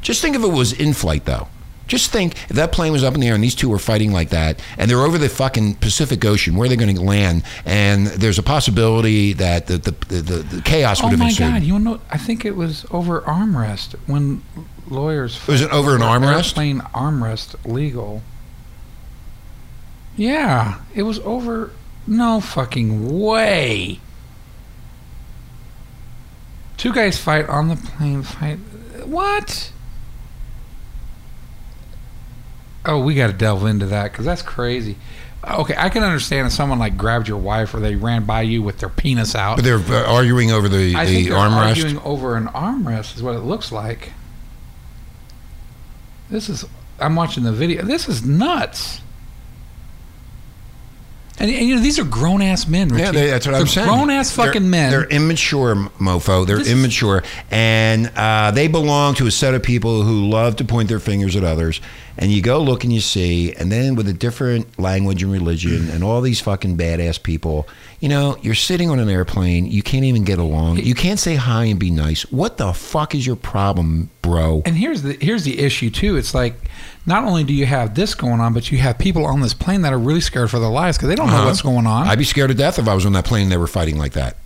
Just 0.00 0.22
think 0.22 0.34
if 0.34 0.42
it 0.42 0.48
was 0.48 0.72
in 0.72 0.94
flight, 0.94 1.26
though. 1.26 1.48
Just 1.88 2.10
think 2.10 2.32
if 2.48 2.56
that 2.56 2.72
plane 2.72 2.90
was 2.90 3.04
up 3.04 3.14
in 3.14 3.20
the 3.20 3.28
air 3.28 3.34
and 3.34 3.44
these 3.44 3.54
two 3.54 3.68
were 3.68 3.78
fighting 3.78 4.12
like 4.12 4.30
that, 4.30 4.62
and 4.78 4.90
they're 4.90 5.02
over 5.02 5.18
the 5.18 5.28
fucking 5.28 5.74
Pacific 5.74 6.24
Ocean, 6.24 6.56
where 6.56 6.64
are 6.64 6.68
they 6.70 6.76
going 6.76 6.94
to 6.96 7.02
land? 7.02 7.42
And 7.66 8.06
there's 8.06 8.38
a 8.38 8.42
possibility 8.42 9.34
that 9.34 9.66
the 9.66 9.76
the, 9.76 9.90
the, 10.08 10.22
the, 10.22 10.36
the 10.56 10.62
chaos 10.62 11.02
would 11.02 11.08
Oh 11.08 11.10
have 11.10 11.18
my 11.18 11.26
ensued. 11.26 11.46
God! 11.52 11.62
You 11.64 11.78
know, 11.78 12.00
I 12.10 12.16
think 12.16 12.46
it 12.46 12.56
was 12.56 12.86
over 12.90 13.20
armrest 13.22 13.94
when 14.06 14.42
lawyers. 14.88 15.46
Was 15.46 15.60
it 15.60 15.70
over 15.70 15.94
an 15.94 16.00
armrest? 16.00 16.46
Airplane 16.56 16.80
armrest 16.94 17.56
legal. 17.66 18.22
Yeah, 20.16 20.80
it 20.94 21.02
was 21.02 21.18
over. 21.20 21.72
No 22.06 22.40
fucking 22.40 23.20
way. 23.20 24.00
Two 26.76 26.92
guys 26.92 27.18
fight 27.18 27.48
on 27.48 27.68
the 27.68 27.76
plane. 27.76 28.22
Fight. 28.22 28.58
What? 29.04 29.72
Oh, 32.84 32.98
we 33.00 33.14
got 33.14 33.28
to 33.28 33.32
delve 33.32 33.64
into 33.66 33.86
that 33.86 34.10
because 34.10 34.24
that's 34.24 34.42
crazy. 34.42 34.96
Okay, 35.48 35.74
I 35.76 35.88
can 35.88 36.02
understand 36.02 36.46
if 36.46 36.52
someone 36.52 36.78
like 36.78 36.96
grabbed 36.96 37.28
your 37.28 37.38
wife 37.38 37.74
or 37.74 37.80
they 37.80 37.94
ran 37.96 38.24
by 38.24 38.42
you 38.42 38.62
with 38.62 38.78
their 38.78 38.88
penis 38.88 39.34
out. 39.34 39.56
But 39.56 39.64
they're 39.64 39.78
uh, 39.78 40.04
arguing 40.12 40.52
over 40.52 40.68
the, 40.68 40.94
I 40.94 41.04
the 41.04 41.14
think 41.14 41.28
they're 41.28 41.36
armrest. 41.36 41.68
arguing 41.68 41.98
over 42.00 42.36
an 42.36 42.46
armrest 42.48 43.16
is 43.16 43.22
what 43.22 43.34
it 43.34 43.40
looks 43.40 43.72
like. 43.72 44.12
This 46.30 46.48
is 46.48 46.64
I'm 46.98 47.16
watching 47.16 47.42
the 47.42 47.52
video. 47.52 47.82
This 47.84 48.08
is 48.08 48.24
nuts. 48.24 49.00
And, 51.42 51.50
and 51.50 51.66
you 51.68 51.74
know 51.74 51.82
these 51.82 51.98
are 51.98 52.04
grown 52.04 52.40
ass 52.40 52.68
men. 52.68 52.88
Richie. 52.88 53.02
Yeah, 53.02 53.10
they, 53.10 53.26
that's 53.30 53.46
what 53.46 53.52
They're 53.52 53.60
I'm 53.62 53.66
saying. 53.66 53.88
Grown 53.88 54.10
ass 54.10 54.30
fucking 54.30 54.62
They're- 54.62 54.70
men. 54.70 54.90
They're 54.92 55.08
immature, 55.08 55.74
mofo. 55.74 56.46
They're 56.46 56.58
This 56.58 56.70
immature, 56.70 57.24
and 57.50 58.10
uh, 58.16 58.52
they 58.52 58.68
belong 58.68 59.14
to 59.16 59.26
a 59.26 59.30
set 59.32 59.52
of 59.54 59.62
people 59.62 60.02
who 60.04 60.30
love 60.30 60.56
to 60.56 60.64
point 60.64 60.88
their 60.88 61.00
fingers 61.00 61.34
at 61.36 61.42
others. 61.44 61.80
And 62.18 62.30
you 62.30 62.42
go 62.42 62.60
look 62.62 62.84
and 62.84 62.92
you 62.92 63.00
see, 63.00 63.54
and 63.54 63.72
then 63.72 63.94
with 63.94 64.06
a 64.06 64.12
different 64.12 64.78
language 64.78 65.22
and 65.22 65.32
religion, 65.32 65.88
and 65.90 66.04
all 66.04 66.20
these 66.20 66.40
fucking 66.40 66.76
badass 66.76 67.22
people. 67.22 67.66
You 68.00 68.08
know, 68.10 68.36
you're 68.42 68.54
sitting 68.54 68.90
on 68.90 68.98
an 68.98 69.08
airplane. 69.08 69.64
You 69.66 69.82
can't 69.82 70.04
even 70.04 70.24
get 70.24 70.38
along. 70.38 70.78
You 70.78 70.94
can't 70.94 71.18
say 71.18 71.36
hi 71.36 71.64
and 71.64 71.78
be 71.78 71.90
nice. 71.90 72.22
What 72.30 72.58
the 72.58 72.72
fuck 72.72 73.14
is 73.14 73.26
your 73.26 73.36
problem, 73.36 74.10
bro? 74.20 74.62
And 74.66 74.76
here's 74.76 75.02
the 75.02 75.14
here's 75.20 75.44
the 75.44 75.58
issue 75.58 75.88
too. 75.88 76.16
It's 76.16 76.34
like 76.34 76.54
not 77.06 77.24
only 77.24 77.44
do 77.44 77.52
you 77.54 77.64
have 77.66 77.94
this 77.94 78.14
going 78.14 78.40
on, 78.40 78.52
but 78.52 78.70
you 78.70 78.78
have 78.78 78.98
people 78.98 79.24
on 79.24 79.40
this 79.40 79.54
plane 79.54 79.82
that 79.82 79.92
are 79.92 79.98
really 79.98 80.20
scared 80.20 80.50
for 80.50 80.58
their 80.58 80.68
lives 80.70 80.96
because 80.98 81.08
they 81.08 81.14
don't 81.14 81.28
know 81.28 81.36
Uh-huh. 81.36 81.46
what's 81.46 81.62
going 81.62 81.86
on. 81.86 82.06
I'd 82.08 82.18
be 82.18 82.24
scared 82.24 82.48
to 82.48 82.54
death 82.54 82.78
if 82.78 82.88
I 82.88 82.94
was 82.94 83.06
on 83.06 83.12
that 83.14 83.24
plane 83.24 83.44
and 83.44 83.52
they 83.52 83.56
were 83.56 83.66
fighting 83.66 83.96
like 83.98 84.12
that. 84.12 84.36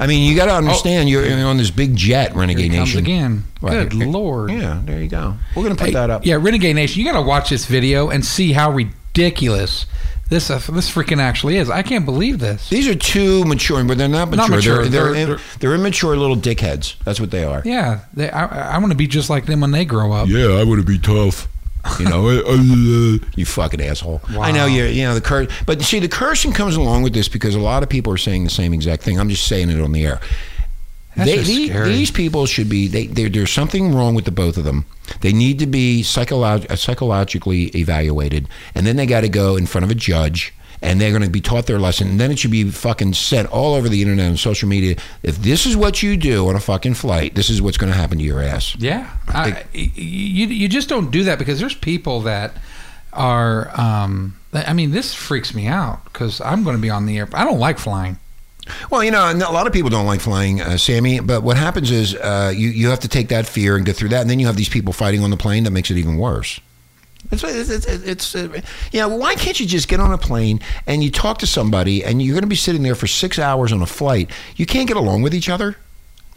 I 0.00 0.06
mean, 0.06 0.28
you 0.30 0.36
got 0.36 0.46
to 0.46 0.54
understand, 0.54 1.08
you're, 1.08 1.26
you're 1.26 1.46
on 1.46 1.56
this 1.56 1.70
big 1.70 1.96
jet, 1.96 2.30
Here 2.30 2.38
Renegade 2.40 2.72
it 2.72 2.76
comes 2.76 2.88
Nation. 2.90 2.98
again. 3.00 3.44
Right. 3.60 3.88
Good 3.88 3.94
lord. 4.06 4.50
Yeah, 4.52 4.80
there 4.84 5.00
you 5.02 5.08
go. 5.08 5.34
We're 5.56 5.64
gonna 5.64 5.74
put 5.74 5.86
Hey, 5.86 5.92
that 5.94 6.10
up. 6.10 6.24
Yeah, 6.24 6.36
Renegade 6.36 6.76
Nation, 6.76 7.00
you 7.02 7.06
got 7.10 7.18
to 7.20 7.26
watch 7.26 7.50
this 7.50 7.64
video 7.66 8.08
and 8.08 8.24
see 8.24 8.52
how 8.52 8.70
ridiculous 8.70 9.86
this 10.28 10.50
uh, 10.50 10.58
this 10.72 10.90
freaking 10.90 11.18
actually 11.18 11.56
is. 11.56 11.70
I 11.70 11.82
can't 11.82 12.04
believe 12.04 12.38
this. 12.38 12.68
These 12.68 12.86
are 12.86 12.94
two 12.94 13.44
mature, 13.46 13.82
but 13.84 13.96
they're 13.98 14.08
not 14.08 14.28
mature. 14.30 14.36
Not 14.48 14.50
mature. 14.56 14.82
They're, 14.84 14.90
they're, 14.90 15.12
They're- 15.12 15.26
they're, 15.36 15.38
they're 15.58 15.74
immature 15.74 16.16
little 16.16 16.36
dickheads. 16.36 16.96
That's 17.04 17.18
what 17.18 17.30
they 17.30 17.44
are. 17.44 17.62
Yeah, 17.64 18.00
they, 18.14 18.30
I, 18.30 18.74
I 18.74 18.78
want 18.78 18.92
to 18.92 18.96
be 18.96 19.06
just 19.06 19.30
like 19.30 19.46
them 19.46 19.60
when 19.60 19.70
they 19.70 19.84
grow 19.84 20.12
up. 20.12 20.28
Yeah, 20.28 20.48
I 20.48 20.64
want 20.64 20.80
to 20.80 20.86
be 20.86 20.98
tough. 20.98 21.48
You 21.98 22.06
know, 22.06 22.28
uh, 22.28 23.18
you 23.36 23.46
fucking 23.46 23.80
asshole. 23.80 24.20
I 24.38 24.52
know 24.52 24.66
you're, 24.66 24.88
you 24.88 25.04
know, 25.04 25.14
the 25.14 25.20
curse, 25.20 25.50
but 25.66 25.80
see, 25.82 26.00
the 26.00 26.08
cursing 26.08 26.52
comes 26.52 26.76
along 26.76 27.02
with 27.02 27.14
this 27.14 27.28
because 27.28 27.54
a 27.54 27.60
lot 27.60 27.82
of 27.82 27.88
people 27.88 28.12
are 28.12 28.18
saying 28.18 28.44
the 28.44 28.50
same 28.50 28.74
exact 28.74 29.02
thing. 29.02 29.18
I'm 29.18 29.28
just 29.28 29.46
saying 29.46 29.70
it 29.70 29.80
on 29.80 29.92
the 29.92 30.04
air. 30.04 30.20
They, 31.16 31.36
these, 31.48 31.70
these 31.84 32.10
people 32.12 32.46
should 32.46 32.68
be. 32.68 32.86
They, 32.86 33.06
there's 33.06 33.50
something 33.50 33.92
wrong 33.94 34.14
with 34.14 34.24
the 34.24 34.30
both 34.30 34.56
of 34.56 34.64
them. 34.64 34.86
They 35.20 35.32
need 35.32 35.58
to 35.58 35.66
be 35.66 36.02
psycholo- 36.02 36.76
psychologically 36.78 37.64
evaluated, 37.74 38.48
and 38.74 38.86
then 38.86 38.96
they 38.96 39.06
got 39.06 39.22
to 39.22 39.28
go 39.28 39.56
in 39.56 39.66
front 39.66 39.84
of 39.84 39.90
a 39.90 39.94
judge, 39.96 40.52
and 40.82 41.00
they're 41.00 41.10
going 41.10 41.22
to 41.22 41.30
be 41.30 41.40
taught 41.40 41.66
their 41.66 41.78
lesson. 41.78 42.08
And 42.08 42.20
then 42.20 42.30
it 42.30 42.38
should 42.38 42.50
be 42.50 42.70
fucking 42.70 43.14
sent 43.14 43.48
all 43.50 43.74
over 43.74 43.88
the 43.88 44.00
internet 44.02 44.26
and 44.26 44.38
social 44.38 44.68
media. 44.68 44.96
If 45.22 45.38
this 45.38 45.66
is 45.66 45.76
what 45.76 46.02
you 46.02 46.16
do 46.16 46.48
on 46.48 46.54
a 46.56 46.60
fucking 46.60 46.94
flight, 46.94 47.34
this 47.34 47.50
is 47.50 47.60
what's 47.60 47.76
going 47.76 47.92
to 47.92 47.98
happen 47.98 48.18
to 48.18 48.24
your 48.24 48.40
ass. 48.40 48.76
Yeah, 48.78 49.10
I, 49.28 49.64
you 49.72 50.46
you 50.46 50.68
just 50.68 50.88
don't 50.88 51.10
do 51.10 51.24
that 51.24 51.38
because 51.38 51.60
there's 51.60 51.74
people 51.74 52.20
that 52.22 52.56
are. 53.12 53.70
Um, 53.78 54.36
I 54.52 54.72
mean, 54.72 54.92
this 54.92 55.14
freaks 55.14 55.54
me 55.54 55.66
out 55.66 56.04
because 56.04 56.40
I'm 56.40 56.64
going 56.64 56.76
to 56.76 56.82
be 56.82 56.90
on 56.90 57.06
the 57.06 57.18
air. 57.18 57.28
I 57.34 57.44
don't 57.44 57.58
like 57.58 57.78
flying. 57.78 58.18
Well, 58.90 59.02
you 59.02 59.10
know, 59.10 59.30
a 59.30 59.52
lot 59.52 59.66
of 59.66 59.72
people 59.72 59.90
don't 59.90 60.06
like 60.06 60.20
flying, 60.20 60.60
uh, 60.60 60.76
Sammy. 60.76 61.20
But 61.20 61.42
what 61.42 61.56
happens 61.56 61.90
is 61.90 62.14
uh, 62.14 62.52
you 62.54 62.68
you 62.68 62.88
have 62.88 63.00
to 63.00 63.08
take 63.08 63.28
that 63.28 63.46
fear 63.46 63.76
and 63.76 63.84
get 63.84 63.96
through 63.96 64.10
that, 64.10 64.20
and 64.20 64.30
then 64.30 64.38
you 64.38 64.46
have 64.46 64.56
these 64.56 64.68
people 64.68 64.92
fighting 64.92 65.22
on 65.22 65.30
the 65.30 65.36
plane 65.36 65.64
that 65.64 65.70
makes 65.70 65.90
it 65.90 65.96
even 65.96 66.16
worse. 66.16 66.60
It's 67.30 67.42
it's, 67.44 67.68
it's, 67.70 67.86
it's 67.86 68.34
uh, 68.34 68.60
yeah. 68.92 69.06
Why 69.06 69.34
can't 69.34 69.58
you 69.60 69.66
just 69.66 69.88
get 69.88 70.00
on 70.00 70.12
a 70.12 70.18
plane 70.18 70.60
and 70.86 71.02
you 71.04 71.10
talk 71.10 71.38
to 71.38 71.46
somebody, 71.46 72.04
and 72.04 72.22
you're 72.22 72.34
going 72.34 72.42
to 72.42 72.46
be 72.48 72.56
sitting 72.56 72.82
there 72.82 72.94
for 72.94 73.06
six 73.06 73.38
hours 73.38 73.72
on 73.72 73.82
a 73.82 73.86
flight? 73.86 74.30
You 74.56 74.66
can't 74.66 74.88
get 74.88 74.96
along 74.96 75.22
with 75.22 75.34
each 75.34 75.48
other. 75.48 75.76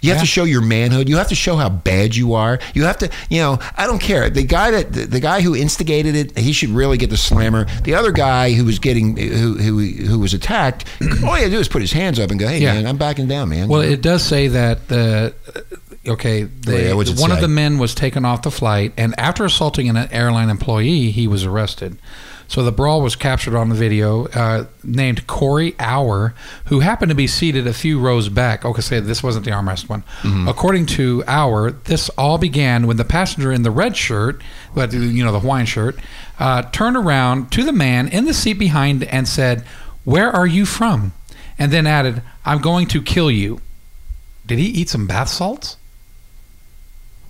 You 0.04 0.10
have 0.10 0.20
to 0.22 0.26
show 0.26 0.46
your 0.46 0.62
manhood. 0.64 1.08
You 1.08 1.18
have 1.18 1.28
to 1.30 1.36
show 1.36 1.56
how 1.58 1.70
bad 1.70 2.16
you 2.16 2.34
are. 2.34 2.58
You 2.74 2.86
have 2.86 2.98
to, 2.98 3.12
you 3.30 3.40
know, 3.40 3.60
I 3.78 3.86
don't 3.86 4.02
care. 4.02 4.32
The 4.32 4.42
guy 4.42 4.72
that 4.72 4.92
the, 4.92 5.06
the 5.06 5.20
guy 5.20 5.42
who 5.42 5.56
instigated 5.56 6.16
it, 6.16 6.36
he 6.40 6.54
should 6.54 6.70
really 6.72 6.98
get 6.98 7.12
the 7.12 7.18
slammer. 7.18 7.66
The 7.84 7.94
other 7.94 8.12
guy 8.12 8.52
who 8.54 8.66
was 8.66 8.80
getting 8.80 9.16
who 9.16 9.60
who 9.60 9.78
who 9.80 10.18
was 10.18 10.34
attacked, 10.34 10.86
all 11.24 11.36
he 11.36 11.44
had 11.44 11.50
to 11.50 11.50
do 11.52 11.60
is 11.60 11.68
put 11.68 11.82
his 11.82 11.92
hands 11.92 12.18
up 12.20 12.32
and 12.32 12.40
go, 12.40 12.48
"Hey 12.48 12.58
Yeah. 12.62 12.74
man, 12.74 12.88
I'm 12.88 12.98
backing 12.98 13.28
down, 13.28 13.50
man." 13.50 13.68
Well, 13.68 13.82
it 13.82 14.02
does 14.02 14.24
say 14.24 14.48
that 14.48 14.88
the 14.88 15.36
okay, 16.08 16.44
the, 16.44 16.92
Oh, 16.92 17.02
yeah, 17.02 17.22
one 17.22 17.32
of 17.32 17.42
the 17.42 17.48
men 17.48 17.78
was 17.78 17.94
taken 17.96 18.26
off 18.26 18.42
the 18.42 18.52
flight, 18.52 18.94
and 18.98 19.14
after 19.20 19.46
assaulting 19.46 19.90
an 19.90 19.98
airline 20.12 20.50
employee, 20.50 21.12
he 21.12 21.28
was 21.28 21.46
arrested. 21.46 21.98
So 22.52 22.64
the 22.64 22.72
brawl 22.74 23.02
was 23.02 23.16
captured 23.16 23.56
on 23.56 23.70
the 23.70 23.76
video. 23.76 24.28
Uh, 24.28 24.66
named 24.84 25.26
Corey 25.26 25.74
Auer, 25.80 26.34
who 26.66 26.82
happened 26.82 27.08
to 27.08 27.16
be 27.16 27.26
seated 27.26 27.66
a 27.66 27.72
few 27.72 27.98
rows 27.98 28.28
back. 28.28 28.66
Okay, 28.66 28.82
say 28.82 29.00
this 29.00 29.24
wasn't 29.24 29.46
the 29.46 29.52
armrest 29.52 29.88
one. 29.88 30.04
Mm-hmm. 30.22 30.50
According 30.50 30.88
to 30.88 31.24
Auer, 31.30 31.72
this 31.72 32.10
all 32.18 32.38
began 32.38 32.88
when 32.88 32.98
the 32.98 33.06
passenger 33.06 33.54
in 33.54 33.64
the 33.64 33.72
red 33.72 33.96
shirt, 33.96 34.42
but 34.76 34.92
you 34.92 35.24
know 35.24 35.32
the 35.32 35.40
Hawaiian 35.40 35.66
shirt, 35.66 35.98
uh, 36.40 36.64
turned 36.64 36.98
around 36.98 37.54
to 37.54 37.64
the 37.64 37.72
man 37.72 38.10
in 38.10 38.26
the 38.26 38.34
seat 38.34 38.60
behind 38.60 39.06
and 39.06 39.30
said, 39.30 39.64
"Where 40.04 40.30
are 40.30 40.48
you 40.48 40.66
from?" 40.66 41.14
And 41.58 41.72
then 41.72 41.88
added, 41.88 42.22
"I'm 42.44 42.60
going 42.60 42.88
to 42.88 43.02
kill 43.02 43.32
you." 43.32 43.62
Did 44.46 44.60
he 44.60 44.66
eat 44.66 44.90
some 44.90 45.08
bath 45.08 45.30
salts? 45.30 45.78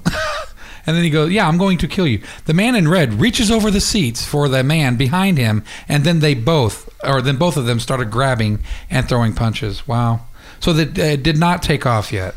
and 0.85 0.95
then 0.95 1.03
he 1.03 1.09
goes, 1.09 1.31
Yeah, 1.31 1.47
I'm 1.47 1.57
going 1.57 1.77
to 1.79 1.87
kill 1.87 2.07
you. 2.07 2.21
The 2.45 2.53
man 2.53 2.75
in 2.75 2.87
red 2.87 3.15
reaches 3.15 3.51
over 3.51 3.71
the 3.71 3.81
seats 3.81 4.25
for 4.25 4.47
the 4.47 4.63
man 4.63 4.95
behind 4.95 5.37
him, 5.37 5.63
and 5.87 6.03
then 6.03 6.19
they 6.19 6.33
both, 6.33 6.89
or 7.03 7.21
then 7.21 7.37
both 7.37 7.57
of 7.57 7.65
them 7.65 7.79
started 7.79 8.11
grabbing 8.11 8.59
and 8.89 9.07
throwing 9.07 9.33
punches. 9.33 9.87
Wow. 9.87 10.21
So 10.59 10.73
that 10.73 10.97
uh, 10.97 11.15
did 11.15 11.37
not 11.37 11.63
take 11.63 11.85
off 11.85 12.11
yet. 12.11 12.35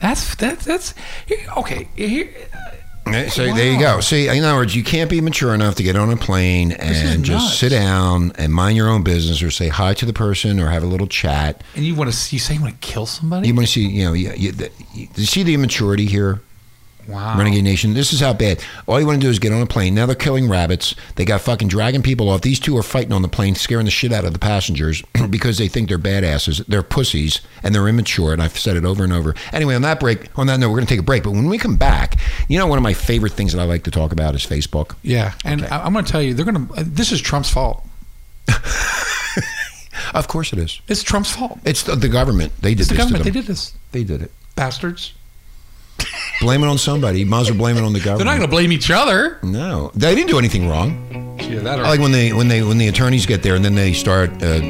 That's 0.00 0.34
that, 0.36 0.60
that's 0.60 0.94
okay. 1.56 1.88
Here, 1.96 2.30
So 3.06 3.52
there 3.54 3.72
you 3.72 3.78
go. 3.78 4.00
See, 4.00 4.28
in 4.28 4.42
other 4.42 4.56
words, 4.56 4.74
you 4.74 4.82
can't 4.82 5.08
be 5.08 5.20
mature 5.20 5.54
enough 5.54 5.76
to 5.76 5.82
get 5.82 5.96
on 5.96 6.10
a 6.10 6.16
plane 6.16 6.72
and 6.72 7.24
just 7.24 7.58
sit 7.58 7.70
down 7.70 8.32
and 8.36 8.52
mind 8.52 8.76
your 8.76 8.88
own 8.88 9.02
business, 9.02 9.42
or 9.42 9.50
say 9.50 9.68
hi 9.68 9.94
to 9.94 10.04
the 10.06 10.12
person, 10.12 10.58
or 10.58 10.68
have 10.70 10.82
a 10.82 10.86
little 10.86 11.06
chat. 11.06 11.62
and 11.74 11.84
you 11.84 11.94
want 11.94 12.12
to 12.12 12.34
you 12.34 12.40
say 12.40 12.54
you 12.54 12.60
want 12.60 12.80
to 12.80 12.86
kill 12.86 13.06
somebody? 13.06 13.48
You 13.48 13.54
want 13.54 13.66
to 13.66 13.72
see, 13.72 13.86
you 13.86 14.04
know, 14.04 14.12
you, 14.12 14.32
you, 14.36 14.52
you, 14.94 15.08
you 15.14 15.24
see 15.24 15.42
the 15.42 15.54
immaturity 15.54 16.06
here. 16.06 16.40
Wow. 17.08 17.38
Renegade 17.38 17.64
Nation, 17.64 17.94
this 17.94 18.12
is 18.12 18.20
how 18.20 18.32
bad. 18.32 18.62
All 18.86 19.00
you 19.00 19.06
want 19.06 19.20
to 19.20 19.26
do 19.26 19.30
is 19.30 19.38
get 19.38 19.52
on 19.52 19.62
a 19.62 19.66
plane. 19.66 19.94
Now 19.94 20.06
they're 20.06 20.16
killing 20.16 20.48
rabbits. 20.48 20.94
They 21.14 21.24
got 21.24 21.40
fucking 21.40 21.68
dragging 21.68 22.02
people 22.02 22.28
off. 22.28 22.40
These 22.40 22.58
two 22.60 22.76
are 22.76 22.82
fighting 22.82 23.12
on 23.12 23.22
the 23.22 23.28
plane, 23.28 23.54
scaring 23.54 23.84
the 23.84 23.90
shit 23.90 24.12
out 24.12 24.24
of 24.24 24.32
the 24.32 24.38
passengers 24.38 25.02
because 25.30 25.58
they 25.58 25.68
think 25.68 25.88
they're 25.88 25.98
badasses. 25.98 26.64
They're 26.66 26.82
pussies 26.82 27.40
and 27.62 27.74
they're 27.74 27.88
immature. 27.88 28.32
And 28.32 28.42
I've 28.42 28.58
said 28.58 28.76
it 28.76 28.84
over 28.84 29.04
and 29.04 29.12
over. 29.12 29.34
Anyway, 29.52 29.74
on 29.74 29.82
that 29.82 30.00
break, 30.00 30.36
on 30.38 30.46
that 30.48 30.58
note, 30.58 30.70
we're 30.70 30.76
going 30.76 30.86
to 30.86 30.92
take 30.92 31.00
a 31.00 31.04
break. 31.04 31.22
But 31.22 31.32
when 31.32 31.48
we 31.48 31.58
come 31.58 31.76
back, 31.76 32.16
you 32.48 32.58
know, 32.58 32.66
one 32.66 32.78
of 32.78 32.82
my 32.82 32.94
favorite 32.94 33.32
things 33.32 33.52
that 33.52 33.60
I 33.60 33.64
like 33.64 33.84
to 33.84 33.90
talk 33.90 34.12
about 34.12 34.34
is 34.34 34.44
Facebook. 34.44 34.96
Yeah, 35.02 35.34
and 35.44 35.64
I, 35.66 35.84
I'm 35.84 35.92
going 35.92 36.04
to 36.04 36.10
tell 36.10 36.22
you, 36.22 36.34
they're 36.34 36.44
going 36.44 36.66
to. 36.66 36.74
Uh, 36.74 36.84
this 36.86 37.12
is 37.12 37.20
Trump's 37.20 37.50
fault. 37.50 37.86
Of 40.14 40.28
course 40.28 40.52
it 40.52 40.58
is. 40.58 40.80
It's 40.88 41.02
Trump's 41.02 41.34
fault. 41.34 41.58
It's 41.64 41.82
the, 41.82 41.96
the 41.96 42.08
government. 42.08 42.52
They 42.60 42.74
did 42.74 42.80
It's 42.80 42.90
the 42.90 42.96
government. 42.96 43.24
They 43.24 43.30
did 43.30 43.46
this. 43.46 43.74
They 43.92 44.04
did 44.04 44.22
it. 44.22 44.30
Bastards. 44.54 45.14
Blame 46.40 46.62
it 46.62 46.66
on 46.66 46.78
somebody. 46.78 47.20
You 47.20 47.26
Might 47.26 47.42
as 47.42 47.50
well 47.50 47.58
blame 47.58 47.76
it 47.76 47.82
on 47.82 47.92
the 47.92 47.98
government. 47.98 48.18
They're 48.18 48.26
not 48.26 48.38
going 48.38 48.48
to 48.48 48.54
blame 48.54 48.72
each 48.72 48.90
other. 48.90 49.38
No, 49.42 49.90
they 49.94 50.14
didn't 50.14 50.28
do 50.28 50.38
anything 50.38 50.68
wrong. 50.68 51.02
Yeah, 51.40 51.60
that 51.60 51.80
I 51.80 51.82
like 51.82 52.00
when 52.00 52.12
they 52.12 52.32
when 52.32 52.48
they 52.48 52.62
when 52.62 52.78
the 52.78 52.88
attorneys 52.88 53.26
get 53.26 53.42
there 53.42 53.54
and 53.54 53.64
then 53.64 53.74
they 53.74 53.92
start 53.92 54.30
uh, 54.42 54.60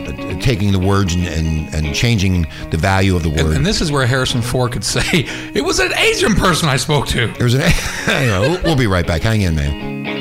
taking 0.40 0.72
the 0.72 0.78
words 0.78 1.14
and, 1.14 1.26
and, 1.26 1.74
and 1.74 1.94
changing 1.94 2.46
the 2.70 2.76
value 2.76 3.16
of 3.16 3.22
the 3.22 3.30
word. 3.30 3.40
And, 3.40 3.56
and 3.58 3.66
this 3.66 3.80
is 3.80 3.90
where 3.90 4.04
Harrison 4.04 4.42
Ford 4.42 4.72
could 4.72 4.84
say, 4.84 5.02
"It 5.54 5.64
was 5.64 5.78
an 5.78 5.92
Asian 5.94 6.34
person 6.34 6.68
I 6.68 6.76
spoke 6.76 7.06
to." 7.08 7.32
There's 7.38 7.54
an. 7.54 7.62
anyway, 8.06 8.40
we'll, 8.40 8.62
we'll 8.62 8.76
be 8.76 8.86
right 8.86 9.06
back. 9.06 9.22
Hang 9.22 9.42
in, 9.42 9.54
man. 9.54 10.15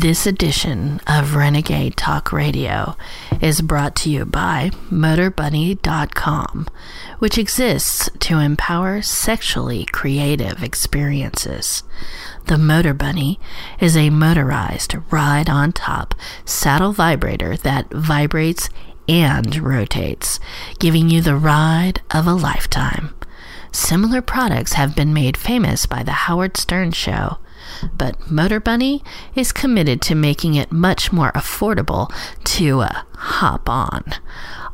This 0.00 0.26
edition 0.26 0.98
of 1.06 1.36
Renegade 1.36 1.94
Talk 1.94 2.32
Radio 2.32 2.96
is 3.42 3.60
brought 3.60 3.94
to 3.96 4.08
you 4.08 4.24
by 4.24 4.70
MotorBunny.com, 4.90 6.68
which 7.18 7.36
exists 7.36 8.08
to 8.20 8.38
empower 8.38 9.02
sexually 9.02 9.84
creative 9.84 10.62
experiences. 10.62 11.82
The 12.46 12.56
Motor 12.56 12.94
Bunny 12.94 13.38
is 13.78 13.94
a 13.94 14.08
motorized 14.08 14.96
ride 15.10 15.50
on 15.50 15.70
top 15.72 16.14
saddle 16.46 16.94
vibrator 16.94 17.58
that 17.58 17.92
vibrates 17.92 18.70
and 19.06 19.54
rotates, 19.54 20.40
giving 20.78 21.10
you 21.10 21.20
the 21.20 21.36
ride 21.36 22.00
of 22.10 22.26
a 22.26 22.32
lifetime. 22.32 23.12
Similar 23.70 24.22
products 24.22 24.72
have 24.72 24.96
been 24.96 25.12
made 25.12 25.36
famous 25.36 25.84
by 25.84 26.02
The 26.02 26.24
Howard 26.24 26.56
Stern 26.56 26.92
Show, 26.92 27.36
but 27.96 28.30
Motor 28.30 28.60
Bunny 28.60 29.02
is 29.34 29.52
committed 29.52 30.00
to 30.02 30.14
making 30.14 30.54
it 30.54 30.72
much 30.72 31.12
more 31.12 31.32
affordable 31.32 32.12
to 32.44 32.80
uh, 32.80 33.02
hop 33.14 33.68
on. 33.68 34.04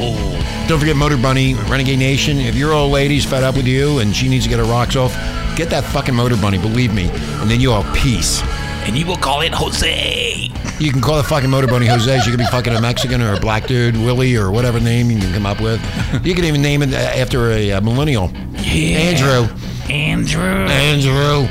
Don't 0.69 0.79
forget 0.79 0.97
Motor 0.97 1.17
Bunny, 1.19 1.55
Renegade 1.55 1.99
Nation. 1.99 2.39
If 2.39 2.55
your 2.55 2.73
old 2.73 2.93
lady's 2.93 3.25
fed 3.25 3.43
up 3.43 3.57
with 3.57 3.67
you 3.67 3.99
and 3.99 4.15
she 4.15 4.29
needs 4.29 4.45
to 4.45 4.51
get 4.51 4.59
her 4.59 4.65
rocks 4.65 4.97
off, 4.97 5.13
get 5.57 5.69
that 5.71 5.85
fucking 5.85 6.15
Motor 6.15 6.37
Bunny, 6.37 6.59
believe 6.59 6.95
me, 6.95 7.09
and 7.11 7.51
then 7.51 7.61
you'll 7.61 7.81
have 7.81 7.95
peace. 7.97 8.43
And 8.87 8.97
you 8.97 9.05
will 9.07 9.17
call 9.17 9.43
it 9.43 9.53
Jose. 9.53 10.51
You 10.79 10.93
can 10.93 11.01
call 11.01 11.17
the 11.17 11.25
fucking 11.25 11.51
Motor 11.51 11.67
Bunny 11.67 11.87
Jose. 11.87 12.21
She 12.21 12.31
could 12.31 12.39
be 12.39 12.47
fucking 12.47 12.73
a 12.73 12.81
Mexican 12.81 13.21
or 13.21 13.35
a 13.35 13.41
black 13.41 13.67
dude, 13.67 13.97
Willie, 13.97 14.37
or 14.37 14.51
whatever 14.51 14.79
name 14.81 15.11
you 15.11 15.19
can 15.19 15.33
come 15.35 15.45
up 15.45 15.61
with. 15.61 15.81
You 16.25 16.35
could 16.35 16.45
even 16.45 16.63
name 16.63 16.83
it 16.83 16.95
uh, 16.95 16.97
after 16.97 17.51
a, 17.51 17.73
uh 17.73 17.81
millennial. 17.81 18.31
Yeah. 18.53 18.99
Andrew. 18.99 19.57
Andrew. 19.93 20.43
Andrew. 20.43 21.49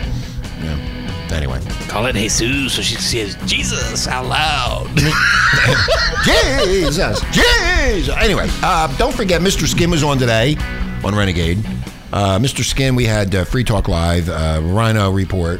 Yeah. 0.64 0.97
Anyway. 1.32 1.60
Call 1.88 2.06
it 2.06 2.14
Jesus 2.14 2.74
so 2.74 2.82
she 2.82 2.96
says 2.96 3.38
Jesus 3.46 4.08
out 4.08 4.26
loud. 4.26 4.88
Jesus. 6.26 7.22
Jesus. 7.32 8.16
Anyway, 8.18 8.48
uh, 8.64 8.96
don't 8.98 9.14
forget 9.14 9.42
Mr. 9.42 9.68
Skin 9.68 9.90
was 9.90 10.04
on 10.04 10.18
today 10.18 10.56
on 11.04 11.16
Renegade. 11.16 11.60
Uh, 12.12 12.40
Mr. 12.40 12.64
Skin, 12.64 12.96
we 12.96 13.06
had 13.06 13.34
uh, 13.36 13.44
Free 13.44 13.64
Talk 13.64 13.88
Live, 13.88 14.30
uh, 14.30 14.62
Rhino 14.64 15.12
Report. 15.12 15.60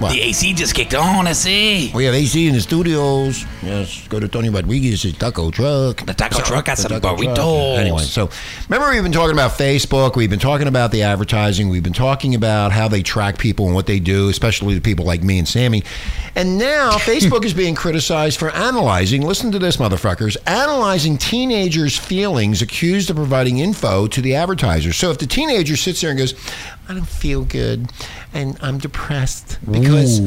What? 0.00 0.12
the 0.12 0.22
AC 0.22 0.54
just 0.54 0.74
kicked 0.74 0.94
on, 0.94 1.26
I 1.26 1.32
see. 1.32 1.92
We 1.94 2.04
have 2.04 2.14
AC 2.14 2.46
in 2.46 2.54
the 2.54 2.60
studios. 2.60 3.44
Yes, 3.62 4.08
go 4.08 4.18
to 4.18 4.26
Tony 4.26 4.48
Rodriguez's 4.48 5.16
taco 5.18 5.50
truck. 5.50 6.04
The 6.06 6.14
taco 6.14 6.40
truck 6.40 6.64
got 6.64 6.78
some 6.78 6.92
burritos. 6.92 7.76
Anyway, 7.76 8.02
so 8.02 8.30
remember 8.68 8.90
we've 8.92 9.02
been 9.02 9.12
talking 9.12 9.34
about 9.34 9.52
Facebook. 9.52 10.16
We've 10.16 10.30
been 10.30 10.38
talking 10.38 10.66
about 10.66 10.92
the 10.92 11.02
advertising. 11.02 11.68
We've 11.68 11.82
been 11.82 11.92
talking 11.92 12.34
about 12.34 12.72
how 12.72 12.88
they 12.88 13.02
track 13.02 13.36
people 13.38 13.66
and 13.66 13.74
what 13.74 13.86
they 13.86 14.00
do, 14.00 14.28
especially 14.30 14.74
to 14.74 14.80
people 14.80 15.04
like 15.04 15.22
me 15.22 15.38
and 15.38 15.46
Sammy. 15.46 15.84
And 16.34 16.56
now 16.58 16.92
Facebook 16.98 17.44
is 17.44 17.52
being 17.52 17.74
criticized 17.74 18.38
for 18.38 18.50
analyzing. 18.50 19.22
Listen 19.22 19.52
to 19.52 19.58
this, 19.58 19.76
motherfuckers! 19.76 20.36
Analyzing 20.46 21.18
teenagers' 21.18 21.98
feelings, 21.98 22.62
accused 22.62 23.10
of 23.10 23.16
providing 23.16 23.58
info 23.58 24.06
to 24.06 24.22
the 24.22 24.34
advertisers. 24.36 24.96
So 24.96 25.10
if 25.10 25.18
the 25.18 25.26
teenager 25.26 25.76
sits 25.76 26.00
there 26.00 26.10
and 26.10 26.18
goes, 26.18 26.34
"I 26.88 26.94
don't 26.94 27.06
feel 27.08 27.44
good," 27.44 27.90
and 28.32 28.56
I'm 28.62 28.78
depressed 28.78 29.58
because, 29.70 30.20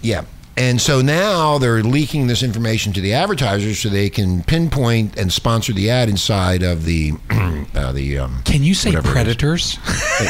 yeah. 0.00 0.22
And 0.58 0.80
so 0.80 1.00
now 1.00 1.58
they're 1.58 1.84
leaking 1.84 2.26
this 2.26 2.42
information 2.42 2.92
to 2.94 3.00
the 3.00 3.14
advertisers 3.14 3.78
so 3.78 3.88
they 3.88 4.10
can 4.10 4.42
pinpoint 4.42 5.16
and 5.16 5.32
sponsor 5.32 5.72
the 5.72 5.88
ad 5.88 6.08
inside 6.08 6.64
of 6.64 6.84
the 6.84 7.12
uh, 7.76 7.92
the 7.92 8.18
um, 8.18 8.42
Can 8.44 8.64
you 8.64 8.74
say 8.74 8.90
Whatever 8.90 9.06
it 9.20 9.28
is. 9.28 9.76
predators? 9.76 9.78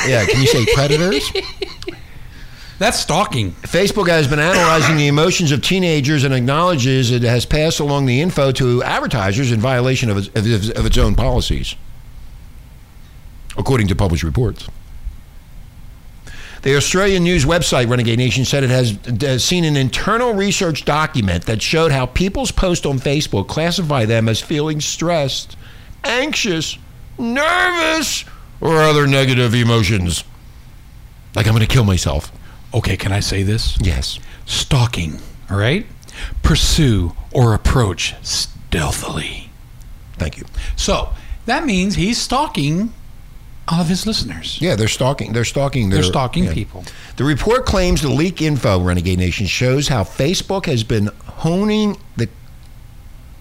yeah. 0.06 0.26
Can 0.26 0.40
you 0.42 0.46
say 0.46 0.66
predators? 0.74 1.32
That's 2.78 3.00
stalking. 3.00 3.52
Facebook 3.52 4.08
has 4.08 4.28
been 4.28 4.38
analyzing 4.38 4.98
the 4.98 5.06
emotions 5.08 5.50
of 5.50 5.62
teenagers 5.62 6.24
and 6.24 6.34
acknowledges 6.34 7.10
it 7.10 7.22
has 7.22 7.46
passed 7.46 7.80
along 7.80 8.04
the 8.04 8.20
info 8.20 8.52
to 8.52 8.82
advertisers 8.84 9.50
in 9.50 9.60
violation 9.60 10.10
of 10.10 10.18
its, 10.18 10.28
of 10.28 10.46
its, 10.46 10.68
of 10.78 10.84
its 10.86 10.98
own 10.98 11.14
policies, 11.16 11.74
according 13.56 13.88
to 13.88 13.96
published 13.96 14.22
reports. 14.22 14.68
The 16.62 16.76
Australian 16.76 17.22
news 17.22 17.44
website 17.44 17.88
Renegade 17.88 18.18
Nation 18.18 18.44
said 18.44 18.64
it 18.64 18.70
has 18.70 19.44
seen 19.44 19.64
an 19.64 19.76
internal 19.76 20.34
research 20.34 20.84
document 20.84 21.46
that 21.46 21.62
showed 21.62 21.92
how 21.92 22.06
people's 22.06 22.50
posts 22.50 22.84
on 22.84 22.98
Facebook 22.98 23.46
classify 23.46 24.04
them 24.04 24.28
as 24.28 24.40
feeling 24.40 24.80
stressed, 24.80 25.56
anxious, 26.02 26.76
nervous, 27.16 28.24
or 28.60 28.78
other 28.82 29.06
negative 29.06 29.54
emotions. 29.54 30.24
Like 31.34 31.46
I'm 31.46 31.54
going 31.54 31.66
to 31.66 31.72
kill 31.72 31.84
myself. 31.84 32.32
Okay, 32.74 32.96
can 32.96 33.12
I 33.12 33.20
say 33.20 33.44
this? 33.44 33.78
Yes. 33.80 34.18
Stalking, 34.44 35.20
all 35.50 35.58
right? 35.58 35.86
Pursue 36.42 37.14
or 37.32 37.54
approach 37.54 38.14
stealthily. 38.22 39.50
Thank 40.14 40.36
you. 40.38 40.44
So 40.74 41.14
that 41.46 41.64
means 41.64 41.94
he's 41.94 42.20
stalking 42.20 42.92
all 43.70 43.80
of 43.80 43.88
his 43.88 44.06
listeners. 44.06 44.58
Yeah, 44.60 44.76
they're 44.76 44.88
stalking. 44.88 45.32
They're 45.32 45.44
stalking. 45.44 45.90
They're 45.90 46.02
stalking 46.02 46.44
yeah. 46.44 46.54
people. 46.54 46.84
The 47.16 47.24
report 47.24 47.66
claims 47.66 48.02
the 48.02 48.08
leak 48.08 48.40
info, 48.40 48.80
Renegade 48.80 49.18
Nation, 49.18 49.46
shows 49.46 49.88
how 49.88 50.04
Facebook 50.04 50.66
has 50.66 50.84
been 50.84 51.10
honing 51.26 51.98
the 52.16 52.28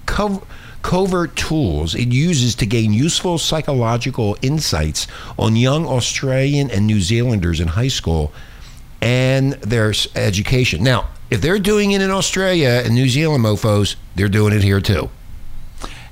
cov- 0.06 0.46
covert 0.82 1.36
tools 1.36 1.96
it 1.96 2.10
uses 2.10 2.56
to 2.56 2.66
gain 2.66 2.94
useful 2.94 3.38
psychological 3.38 4.38
insights 4.42 5.08
on 5.38 5.56
young 5.56 5.86
Australian 5.86 6.70
and 6.72 6.88
New 6.88 7.02
Zealanders 7.02 7.60
in 7.60 7.70
high 7.70 7.88
school 7.88 8.32
and 9.02 9.54
their 9.54 9.94
education. 10.16 10.84
Now, 10.84 11.10
if 11.30 11.42
they're 11.42 11.60
doing 11.60 11.92
it 11.92 12.02
in 12.02 12.10
Australia 12.10 12.82
and 12.86 12.96
New 12.96 13.10
Zealand, 13.10 13.44
mofos, 13.44 13.96
they're 14.16 14.30
doing 14.30 14.54
it 14.54 14.63
here 14.63 14.82
too. 14.82 15.10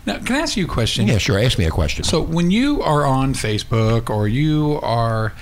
Now, 0.06 0.20
can 0.20 0.36
I 0.36 0.40
ask 0.40 0.56
you 0.56 0.66
a 0.66 0.68
question? 0.68 1.08
Yeah, 1.08 1.18
sure. 1.18 1.40
Ask 1.40 1.58
me 1.58 1.66
a 1.66 1.72
question. 1.72 2.04
So 2.04 2.22
when 2.22 2.52
you 2.52 2.82
are 2.82 3.06
on 3.06 3.34
Facebook 3.34 4.10
or 4.10 4.28
you 4.28 4.80
are 4.84 5.34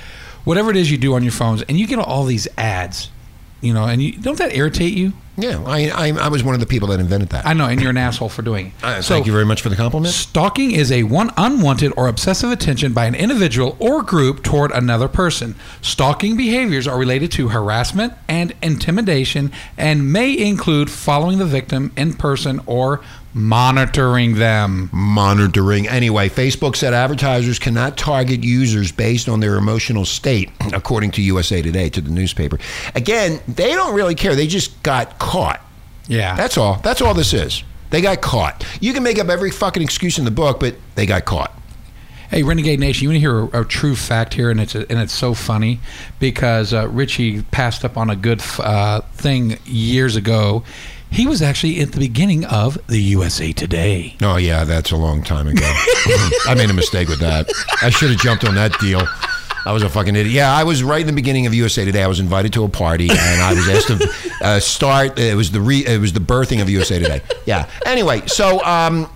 whatever 0.45 0.71
it 0.71 0.77
is 0.77 0.91
you 0.91 0.97
do 0.97 1.13
on 1.15 1.23
your 1.23 1.31
phones 1.31 1.61
and 1.63 1.79
you 1.79 1.87
get 1.87 1.99
all 1.99 2.23
these 2.25 2.47
ads, 2.57 3.09
you 3.61 3.73
know, 3.73 3.85
and 3.85 4.01
you 4.01 4.13
don't 4.13 4.37
that 4.37 4.53
irritate 4.55 4.93
you? 4.93 5.13
Yeah, 5.35 5.63
I, 5.65 5.89
I, 5.89 6.25
I 6.25 6.27
was 6.27 6.43
one 6.43 6.53
of 6.53 6.59
the 6.59 6.67
people 6.67 6.89
that 6.89 6.99
invented 6.99 7.29
that. 7.29 7.47
I 7.47 7.53
know, 7.53 7.65
and 7.65 7.81
you're 7.81 7.89
an 7.89 7.97
asshole 7.97 8.29
for 8.29 8.43
doing 8.43 8.67
it. 8.67 8.73
Uh, 8.83 9.01
thank 9.01 9.25
you 9.25 9.31
very 9.31 9.45
much 9.45 9.61
for 9.61 9.69
the 9.69 9.75
compliment. 9.75 10.13
Stalking 10.13 10.71
is 10.71 10.91
a 10.91 11.03
one 11.03 11.31
unwanted 11.37 11.93
or 11.95 12.07
obsessive 12.07 12.51
attention 12.51 12.93
by 12.93 13.05
an 13.05 13.15
individual 13.15 13.75
or 13.79 14.03
group 14.03 14.43
toward 14.43 14.71
another 14.71 15.07
person. 15.07 15.55
Stalking 15.81 16.35
behaviors 16.37 16.85
are 16.87 16.99
related 16.99 17.31
to 17.31 17.47
harassment 17.47 18.13
and 18.27 18.53
intimidation 18.61 19.51
and 19.77 20.11
may 20.11 20.37
include 20.37 20.91
following 20.91 21.39
the 21.39 21.45
victim 21.45 21.91
in 21.95 22.13
person 22.13 22.61
or 22.67 23.01
monitoring 23.33 24.35
them. 24.35 24.89
monitoring. 24.93 25.87
Anyway, 25.87 26.29
Facebook 26.29 26.75
said 26.75 26.93
advertisers 26.93 27.59
cannot 27.59 27.97
target 27.97 28.43
users 28.43 28.91
based 28.91 29.27
on 29.27 29.39
their 29.39 29.55
emotional 29.55 30.05
state, 30.05 30.51
according 30.73 31.11
to 31.11 31.21
USA 31.21 31.61
Today, 31.61 31.89
to 31.89 32.01
the 32.01 32.11
newspaper. 32.11 32.59
Again, 32.95 33.39
they 33.47 33.71
don't 33.73 33.95
really 33.95 34.15
care. 34.15 34.35
They 34.35 34.47
just 34.47 34.81
got 34.83 35.19
caught. 35.19 35.61
Yeah. 36.07 36.35
That's 36.35 36.57
all. 36.57 36.75
That's 36.83 37.01
all 37.01 37.13
this 37.13 37.33
is. 37.33 37.63
They 37.89 38.01
got 38.01 38.21
caught. 38.21 38.65
You 38.81 38.93
can 38.93 39.03
make 39.03 39.19
up 39.19 39.29
every 39.29 39.51
fucking 39.51 39.83
excuse 39.83 40.17
in 40.17 40.25
the 40.25 40.31
book, 40.31 40.59
but 40.59 40.75
they 40.95 41.05
got 41.05 41.25
caught. 41.25 41.53
Hey, 42.29 42.41
Renegade 42.41 42.79
Nation, 42.79 43.03
you 43.03 43.09
want 43.09 43.17
to 43.17 43.19
hear 43.19 43.59
a, 43.59 43.61
a 43.61 43.65
true 43.65 43.95
fact 43.95 44.33
here, 44.33 44.49
and 44.49 44.59
it's 44.59 44.73
and 44.73 44.99
it's 44.99 45.13
so 45.13 45.35
funny 45.35 45.79
because 46.19 46.73
uh, 46.73 46.87
Richie 46.87 47.43
passed 47.43 47.85
up 47.85 47.95
on 47.95 48.09
a 48.09 48.15
good 48.15 48.41
uh, 48.57 49.01
thing 49.13 49.59
years 49.65 50.15
ago. 50.15 50.63
He 51.13 51.27
was 51.27 51.43
actually 51.43 51.79
at 51.79 51.91
the 51.91 51.99
beginning 51.99 52.43
of 52.45 52.77
the 52.87 52.97
USA 52.97 53.51
Today. 53.51 54.15
Oh 54.21 54.37
yeah, 54.37 54.63
that's 54.63 54.91
a 54.91 54.97
long 54.97 55.21
time 55.21 55.47
ago. 55.47 55.61
I 56.47 56.55
made 56.57 56.71
a 56.71 56.73
mistake 56.73 57.07
with 57.07 57.19
that. 57.19 57.47
I 57.83 57.91
should 57.91 58.09
have 58.09 58.19
jumped 58.19 58.43
on 58.45 58.55
that 58.55 58.77
deal. 58.79 59.07
I 59.65 59.71
was 59.71 59.83
a 59.83 59.89
fucking 59.89 60.15
idiot. 60.15 60.33
Yeah, 60.33 60.51
I 60.53 60.63
was 60.63 60.83
right 60.83 61.01
in 61.01 61.07
the 61.07 61.13
beginning 61.13 61.45
of 61.47 61.53
USA 61.53 61.85
Today. 61.85 62.03
I 62.03 62.07
was 62.07 62.19
invited 62.19 62.53
to 62.53 62.63
a 62.65 62.69
party, 62.69 63.09
and 63.09 63.41
I 63.41 63.53
was 63.53 63.67
asked 63.69 63.87
to 63.87 64.13
uh, 64.41 64.59
start. 64.59 65.17
It 65.17 65.35
was 65.35 65.51
the 65.51 65.61
re, 65.61 65.85
it 65.85 65.99
was 66.01 66.11
the 66.13 66.19
birthing 66.19 66.61
of 66.61 66.69
USA 66.69 66.99
Today. 66.99 67.21
Yeah. 67.45 67.69
Anyway, 67.85 68.23
so 68.27 68.63
um, 68.65 69.09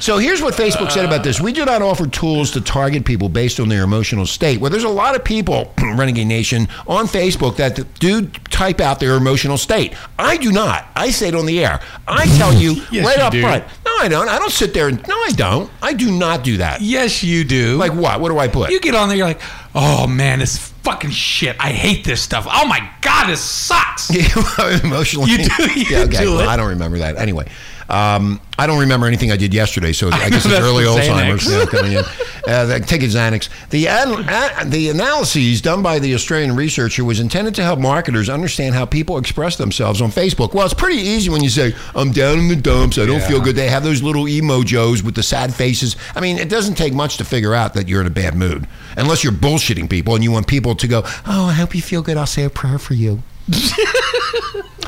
so 0.00 0.18
here's 0.18 0.42
what 0.42 0.54
Facebook 0.54 0.90
said 0.90 1.04
about 1.04 1.22
this. 1.22 1.40
We 1.40 1.52
do 1.52 1.64
not 1.64 1.82
offer 1.82 2.06
tools 2.08 2.50
to 2.52 2.60
target 2.60 3.04
people 3.04 3.28
based 3.28 3.60
on 3.60 3.68
their 3.68 3.84
emotional 3.84 4.26
state. 4.26 4.60
Well, 4.60 4.70
there's 4.70 4.82
a 4.84 4.88
lot 4.88 5.14
of 5.14 5.22
people, 5.24 5.72
Renegade 5.80 6.26
Nation, 6.26 6.66
on 6.88 7.06
Facebook 7.06 7.56
that 7.56 7.78
do 8.00 8.26
type 8.50 8.80
out 8.80 8.98
their 8.98 9.14
emotional 9.16 9.56
state. 9.56 9.94
I 10.18 10.36
do 10.36 10.50
not. 10.50 10.86
I 10.96 11.10
say 11.10 11.28
it 11.28 11.34
on 11.36 11.46
the 11.46 11.64
air. 11.64 11.80
I 12.08 12.26
tell 12.38 12.52
you 12.52 12.72
Yes, 12.90 13.06
right 13.06 13.18
you 13.18 13.22
up 13.22 13.32
do. 13.32 13.40
front. 13.42 13.64
I 14.02 14.08
don't. 14.08 14.28
I 14.28 14.38
don't 14.38 14.50
sit 14.50 14.74
there 14.74 14.88
and 14.88 15.06
no, 15.06 15.14
I 15.14 15.30
don't. 15.30 15.70
I 15.80 15.92
do 15.92 16.10
not 16.10 16.42
do 16.42 16.56
that. 16.56 16.80
Yes, 16.80 17.22
you 17.22 17.44
do. 17.44 17.76
Like 17.76 17.94
what? 17.94 18.20
What 18.20 18.30
do 18.30 18.38
I 18.38 18.48
put? 18.48 18.70
you 18.72 18.80
get 18.80 18.96
on 18.96 19.08
there, 19.08 19.16
you're 19.16 19.26
like, 19.26 19.40
oh 19.76 20.08
man, 20.08 20.40
this 20.40 20.58
fucking 20.82 21.10
shit. 21.10 21.56
I 21.60 21.70
hate 21.70 22.04
this 22.04 22.20
stuff. 22.20 22.46
Oh 22.50 22.66
my 22.66 22.90
god, 23.00 23.28
this 23.28 23.40
sucks. 23.40 24.10
emotionally. 24.84 25.30
You 25.30 25.38
do- 25.38 25.80
you 25.80 25.86
yeah, 25.88 26.04
okay. 26.04 26.24
do 26.24 26.34
well. 26.36 26.48
I 26.48 26.56
don't 26.56 26.70
remember 26.70 26.98
that. 26.98 27.16
Anyway, 27.16 27.46
um, 27.88 28.40
I 28.58 28.66
don't 28.66 28.80
remember 28.80 29.06
anything 29.06 29.30
I 29.32 29.36
did 29.36 29.52
yesterday, 29.52 29.92
so 29.92 30.08
I 30.10 30.30
guess 30.30 30.44
it's 30.46 30.54
early 30.54 30.84
Alzheimer's 30.84 31.68
coming 31.70 31.92
in. 31.92 32.04
Uh, 32.46 32.64
the- 32.66 32.80
take 32.80 33.02
a 33.02 33.06
Xanax. 33.06 33.48
The 33.70 33.88
an- 33.88 34.28
a- 34.28 34.64
the 34.64 34.88
analyses 34.90 35.60
done 35.60 35.82
by 35.82 35.98
the 35.98 36.14
Australian 36.14 36.56
researcher 36.56 37.04
was 37.04 37.20
intended 37.20 37.54
to 37.56 37.62
help 37.62 37.78
marketers 37.78 38.28
understand 38.28 38.74
how 38.74 38.84
people 38.84 39.18
express 39.18 39.56
themselves 39.56 40.00
on 40.00 40.10
Facebook. 40.10 40.54
Well, 40.54 40.64
it's 40.64 40.74
pretty 40.74 41.00
easy 41.00 41.28
when 41.30 41.42
you 41.42 41.50
say, 41.50 41.74
"I'm 41.94 42.12
down 42.12 42.38
in 42.38 42.48
the 42.48 42.56
dumps. 42.56 42.98
I 42.98 43.06
don't 43.06 43.20
Yeah. 43.20 43.28
feel 43.28 43.40
good." 43.40 43.56
They 43.56 43.68
have 43.68 43.84
those 43.84 44.02
little 44.02 44.24
emojis 44.24 45.02
with 45.02 45.14
the 45.14 45.22
sad 45.22 45.54
faces. 45.54 45.96
I 46.14 46.20
mean, 46.20 46.38
it 46.38 46.48
doesn't 46.48 46.74
take 46.76 46.92
much 46.94 47.16
to 47.18 47.24
figure 47.24 47.54
out 47.54 47.74
that 47.74 47.88
you're 47.88 48.00
in 48.00 48.06
a 48.06 48.10
bad 48.10 48.34
mood, 48.36 48.66
unless 48.96 49.22
you're 49.24 49.32
bullshitting 49.32 49.88
people 49.90 50.14
and 50.14 50.22
you 50.24 50.30
want 50.32 50.46
people 50.46 50.74
to 50.76 50.86
go, 50.88 51.02
"Oh, 51.26 51.46
I 51.46 51.52
hope 51.52 51.74
you 51.74 51.82
feel 51.82 52.02
good. 52.02 52.16
I'll 52.16 52.26
say 52.26 52.44
a 52.44 52.50
prayer 52.50 52.78
for 52.78 52.94
you." 52.94 53.22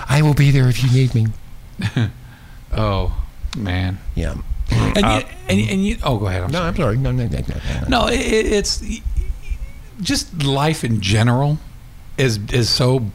I 0.09 0.21
will 0.23 0.35
be 0.35 0.51
there 0.51 0.69
if 0.69 0.83
you 0.83 0.91
need 0.91 1.15
me. 1.15 1.27
Oh 2.77 3.15
man. 3.57 3.99
Yeah. 4.15 4.35
And, 4.71 4.97
you, 4.97 5.03
uh, 5.05 5.23
and, 5.49 5.61
and 5.71 5.85
you. 5.87 5.97
Oh, 6.03 6.19
go 6.19 6.27
ahead. 6.27 6.43
I'm 6.43 6.51
No, 6.51 6.59
sorry. 6.59 6.69
I'm 6.69 6.77
sorry. 6.77 6.97
No, 6.99 7.13
no, 7.13 7.27
no, 7.27 7.39
no, 7.39 7.81
no. 7.83 7.89
No, 7.89 8.07
it- 8.09 8.17
it's 8.19 8.83
just 10.01 10.43
life 10.43 10.85
in 10.85 11.01
general 11.01 11.59
is 12.19 12.39
is 12.53 12.69
so 12.71 13.07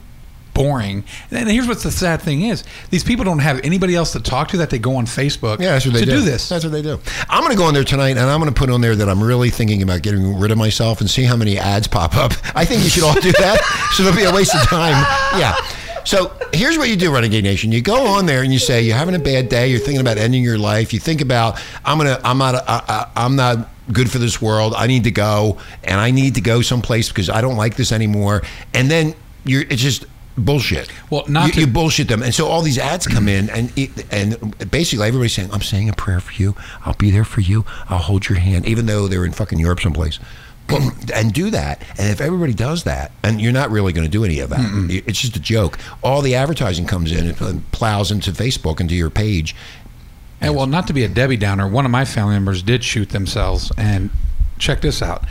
boring. 0.54 1.04
And 1.32 1.50
here's 1.50 1.67
what 1.67 1.80
the 1.80 1.91
sad 1.91 2.22
thing 2.22 2.43
is: 2.43 2.63
these 2.89 3.04
people 3.04 3.26
don't 3.26 3.39
have 3.39 3.60
anybody 3.65 3.95
else 3.95 4.12
to 4.13 4.19
talk 4.19 4.50
to 4.50 4.58
that 4.58 4.69
they 4.69 4.80
go 4.80 4.95
on 4.98 5.06
Facebook. 5.06 5.60
Yeah, 5.60 5.72
that's 5.74 5.86
what 5.86 5.93
they 5.95 6.02
to 6.02 6.06
do. 6.06 6.12
do 6.19 6.22
this. 6.22 6.48
That's 6.50 6.63
what 6.63 6.72
they 6.72 6.82
do. 6.82 7.00
I'm 7.30 7.41
going 7.41 7.52
to 7.52 7.58
go 7.58 7.65
on 7.65 7.74
there 7.74 7.84
tonight, 7.84 8.12
and 8.12 8.19
I'm 8.22 8.39
going 8.39 8.54
to 8.54 8.58
put 8.58 8.69
on 8.69 8.82
there 8.82 8.95
that 8.95 9.10
I'm 9.10 9.22
really 9.24 9.50
thinking 9.50 9.82
about 9.82 10.02
getting 10.02 10.38
rid 10.39 10.52
of 10.52 10.58
myself 10.58 11.02
and 11.02 11.10
see 11.10 11.24
how 11.24 11.36
many 11.36 11.58
ads 11.58 11.88
pop 11.88 12.15
up. 12.15 12.34
I 12.56 12.65
think 12.65 12.84
you 12.84 12.89
should 12.89 13.04
all 13.04 13.15
do 13.15 13.32
that, 13.34 13.60
so 13.93 14.04
it'll 14.04 14.15
be 14.15 14.24
a 14.24 14.34
waste 14.34 14.54
of 14.56 14.62
time. 14.67 15.06
Yeah. 15.39 15.56
So 16.10 16.32
here's 16.52 16.76
what 16.76 16.89
you 16.89 16.95
do, 16.95 17.13
Renegade 17.13 17.43
Nation. 17.43 17.72
You 17.72 17.84
go 17.84 18.08
on 18.08 18.26
there 18.26 18.41
and 18.41 18.52
you 18.52 18.58
say 18.58 18.82
you're 18.82 18.98
having 18.98 19.13
a 19.13 19.19
bad 19.19 19.48
day. 19.48 19.67
You're 19.67 19.80
thinking 19.80 20.02
about 20.02 20.17
ending 20.17 20.43
your 20.43 20.58
life. 20.58 20.91
You 20.91 21.00
think 21.00 21.22
about 21.22 21.62
I'm 21.86 22.00
gonna 22.00 22.19
I'm 22.24 22.39
not 22.39 22.56
I, 22.56 22.63
I, 22.67 23.12
I'm 23.15 23.36
not 23.36 23.69
good 23.93 24.10
for 24.10 24.17
this 24.17 24.41
world. 24.41 24.74
I 24.76 24.88
need 24.88 25.04
to 25.04 25.12
go, 25.12 25.60
and 25.84 26.02
I 26.02 26.10
need 26.10 26.34
to 26.34 26.41
go 26.41 26.63
someplace 26.63 27.10
because 27.10 27.30
I 27.30 27.41
don't 27.41 27.58
like 27.58 27.76
this 27.76 27.91
anymore. 27.91 28.41
And 28.74 28.89
then 28.89 29.13
you're 29.45 29.62
it's 29.62 29.84
just 29.84 30.08
bullshit. 30.36 30.89
Well, 31.12 31.26
not 31.28 31.45
you, 31.45 31.54
to- 31.54 31.60
you 31.60 31.67
bullshit 31.67 32.08
them, 32.08 32.24
and 32.24 32.34
so 32.34 32.48
all 32.48 32.63
these 32.63 32.80
ads 32.80 33.06
come 33.06 33.28
in, 33.28 33.48
and 33.52 33.72
it, 33.78 33.91
and 34.12 34.72
basically 34.72 35.08
everybody's 35.08 35.36
saying, 35.36 35.52
"I'm 35.54 35.62
saying 35.62 35.89
a 35.89 35.93
prayer 35.93 36.19
for 36.22 36.34
you. 36.41 36.56
I'll 36.88 36.95
be 36.95 37.12
there 37.12 37.24
for 37.24 37.41
you. 37.41 37.65
I'll 37.88 38.00
hold 38.00 38.30
your 38.30 38.39
hand," 38.39 38.65
even 38.65 38.88
though 38.88 39.08
they're 39.08 39.26
in 39.26 39.32
fucking 39.32 39.60
Europe 39.60 39.82
someplace. 39.82 40.17
and 41.13 41.34
do 41.34 41.49
that, 41.49 41.82
and 41.97 42.12
if 42.12 42.21
everybody 42.21 42.53
does 42.53 42.84
that, 42.84 43.12
and 43.23 43.41
you're 43.41 43.51
not 43.53 43.71
really 43.71 43.93
going 43.93 44.05
to 44.05 44.12
do 44.12 44.23
any 44.23 44.39
of 44.39 44.49
that, 44.49 44.60
it's 44.89 45.19
just 45.19 45.36
a 45.36 45.39
joke. 45.39 45.79
All 46.03 46.21
the 46.21 46.36
advertising 46.36 46.86
comes 46.86 47.12
in 47.12 47.27
and 47.27 47.71
plows 47.71 48.12
into 48.12 48.32
Facebook 48.32 48.79
into 48.79 48.95
your 48.95 49.10
page. 49.10 49.55
And 50.41 50.55
well, 50.55 50.67
not 50.67 50.88
to 50.88 50.93
be 50.93 51.03
a 51.03 51.10
Debbie 51.10 51.36
Downer, 51.36 51.67
one 51.67 51.84
of 51.86 51.91
my 51.91 52.05
family 52.05 52.34
members 52.34 52.63
did 52.63 52.84
shoot 52.84 53.10
themselves. 53.10 53.71
And 53.77 54.10
check 54.60 54.82
this 54.82 55.01
out. 55.01 55.23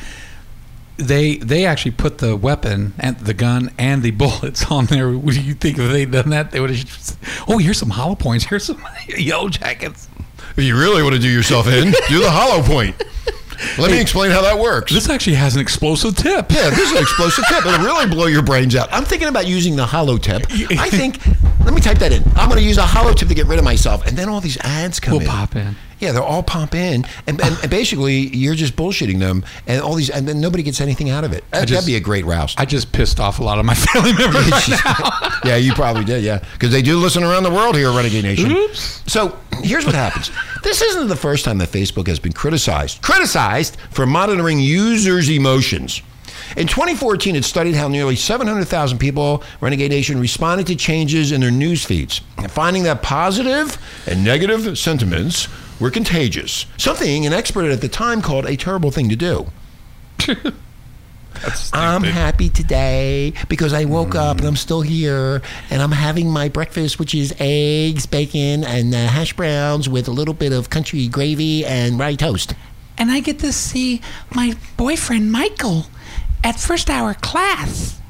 They 0.97 1.37
they 1.37 1.65
actually 1.65 1.93
put 1.93 2.19
the 2.19 2.35
weapon 2.35 2.95
and 2.99 3.17
the 3.21 3.35
gun 3.35 3.71
and 3.79 4.03
the 4.03 4.11
bullets 4.23 4.69
on 4.71 4.87
there. 4.87 5.11
Would 5.11 5.37
you 5.37 5.55
think 5.55 5.79
if 5.79 5.93
they'd 5.93 6.11
done 6.11 6.31
that, 6.31 6.51
they 6.51 6.61
would 6.61 6.71
have? 6.71 7.45
Oh, 7.47 7.59
here's 7.59 7.79
some 7.79 7.91
hollow 7.91 8.17
points. 8.17 8.47
Here's 8.47 8.65
some 8.65 8.85
yellow 9.17 9.49
jackets. 9.49 10.09
If 10.57 10.65
you 10.65 10.77
really 10.77 11.05
want 11.05 11.15
to 11.15 11.21
do 11.21 11.29
yourself 11.29 11.69
in, 11.69 11.93
do 12.09 12.21
the 12.21 12.31
hollow 12.31 12.63
point. 12.65 13.01
Let 13.79 13.91
me 13.91 14.01
explain 14.01 14.31
how 14.31 14.43
that 14.43 14.59
works. 14.59 14.93
This 14.93 15.09
actually 15.09 15.37
has 15.37 15.55
an 15.57 15.61
explosive 15.61 16.17
tip. 16.17 16.51
Yeah, 16.51 16.71
this 16.71 16.79
is 16.79 16.93
an 16.93 16.99
explosive 16.99 17.45
tip. 17.49 17.65
It'll 17.67 17.85
really 17.85 18.07
blow 18.09 18.27
your 18.27 18.43
brains 18.43 18.77
out. 18.77 18.89
I'm 18.93 19.05
thinking 19.05 19.29
about 19.29 19.47
using 19.47 19.77
the 19.77 19.87
hollow 19.87 20.17
tip. 20.17 20.47
I 20.51 20.89
think, 20.91 21.25
let 21.65 21.75
me 21.75 21.81
type 21.81 21.99
that 21.99 22.13
in. 22.13 22.23
I'm 22.37 22.49
going 22.49 22.61
to 22.61 22.67
use 22.67 22.79
a 22.79 22.87
hollow 22.87 23.13
tip 23.13 23.29
to 23.29 23.35
get 23.35 23.47
rid 23.47 23.59
of 23.59 23.65
myself. 23.65 24.07
And 24.07 24.17
then 24.17 24.29
all 24.29 24.41
these 24.41 24.59
ads 24.59 25.01
come 25.01 25.13
we'll 25.13 25.23
in. 25.23 25.29
pop 25.29 25.57
in. 25.57 25.75
Yeah, 26.01 26.13
they'll 26.13 26.23
all 26.23 26.43
pop 26.43 26.75
in. 26.75 27.05
And, 27.27 27.41
and, 27.41 27.59
and 27.61 27.71
basically, 27.71 28.29
you're 28.37 28.55
just 28.55 28.77
bullshitting 28.77 29.19
them. 29.19 29.45
And 29.67 29.81
all 29.83 29.95
these, 29.95 30.11
and 30.11 30.27
then 30.29 30.41
nobody 30.41 30.63
gets 30.63 30.81
anything 30.81 31.11
out 31.11 31.25
of 31.25 31.33
it. 31.33 31.45
That, 31.51 31.69
that'd 31.69 31.87
be 31.87 31.97
a 31.97 32.01
great 32.01 32.25
rouse. 32.25 32.55
I 32.57 32.65
just 32.65 32.93
pissed 32.93 33.21
off 33.21 33.39
a 33.41 33.45
lot 33.45 33.59
of 33.59 33.65
my 33.65 33.75
family 33.93 34.13
members 34.13 34.49
right 34.51 34.69
now. 34.69 35.31
yeah, 35.45 35.57
you 35.57 35.73
probably 35.75 36.05
did, 36.05 36.23
yeah. 36.23 36.39
Because 36.53 36.71
they 36.71 36.83
do 36.83 36.99
listen 36.99 37.23
around 37.23 37.43
the 37.43 37.51
world 37.51 37.77
here, 37.77 37.91
Renegade 37.93 38.25
Nation. 38.25 38.53
Oops. 38.53 39.03
So 39.11 39.39
here's 39.63 39.85
what 39.85 39.95
happens. 39.95 40.31
This 40.63 40.83
isn't 40.83 41.09
the 41.09 41.17
first 41.17 41.45
time 41.45 41.59
that 41.59 41.71
Facebook 41.71 42.07
has 42.07 42.19
been 42.19 42.33
criticized. 42.33 43.03
Criticized 43.03 43.77
for 43.91 44.07
monitoring 44.07 44.61
users' 44.61 45.29
emotions. 45.31 46.03
In 46.57 46.67
2014, 46.67 47.37
it 47.37 47.45
studied 47.45 47.75
how 47.75 47.89
nearly 47.89 48.17
700,000 48.17 48.99
people, 48.99 49.43
Renegade 49.61 49.91
Nation, 49.91 50.19
responded 50.19 50.67
to 50.69 50.77
changes 50.77 51.31
in 51.31 51.41
their 51.41 51.51
news 51.51 51.85
feeds, 51.85 52.23
finding 52.49 52.85
that 52.85 53.03
positive 53.03 53.77
and 54.07 54.25
negative 54.25 54.79
sentiments 54.79 55.49
were 55.81 55.91
contagious. 55.91 56.67
Something 56.77 57.27
an 57.27 57.33
expert 57.33 57.71
at 57.71 57.81
the 57.81 57.89
time 57.89 58.23
called 58.23 58.47
a 58.47 58.57
terrible 58.57 58.91
thing 58.91 59.09
to 59.09 59.17
do. 59.17 59.47
I'm 61.73 62.03
happy 62.03 62.49
today 62.49 63.33
because 63.49 63.73
I 63.73 63.85
woke 63.85 64.15
up 64.15 64.39
and 64.39 64.47
I'm 64.47 64.57
still 64.57 64.81
here 64.81 65.41
and 65.71 65.81
I'm 65.81 65.93
having 65.93 66.31
my 66.31 66.49
breakfast, 66.49 66.99
which 66.99 67.15
is 67.15 67.35
eggs, 67.39 68.07
bacon, 68.07 68.65
and 68.65 68.95
uh, 68.95 69.07
hash 69.07 69.35
browns 69.35 69.89
with 69.89 70.09
a 70.09 70.11
little 70.11 70.35
bit 70.35 70.53
of 70.53 70.71
country 70.71 71.07
gravy 71.07 71.65
and 71.65 71.99
rye 71.99 72.17
toast. 72.17 72.55
And 72.97 73.11
I 73.13 73.21
get 73.21 73.39
to 73.41 73.53
see 73.53 74.01
my 74.35 74.57
boyfriend 74.77 75.31
Michael 75.31 75.87
at 76.43 76.59
first 76.59 76.91
hour 76.91 77.15
class. 77.15 78.01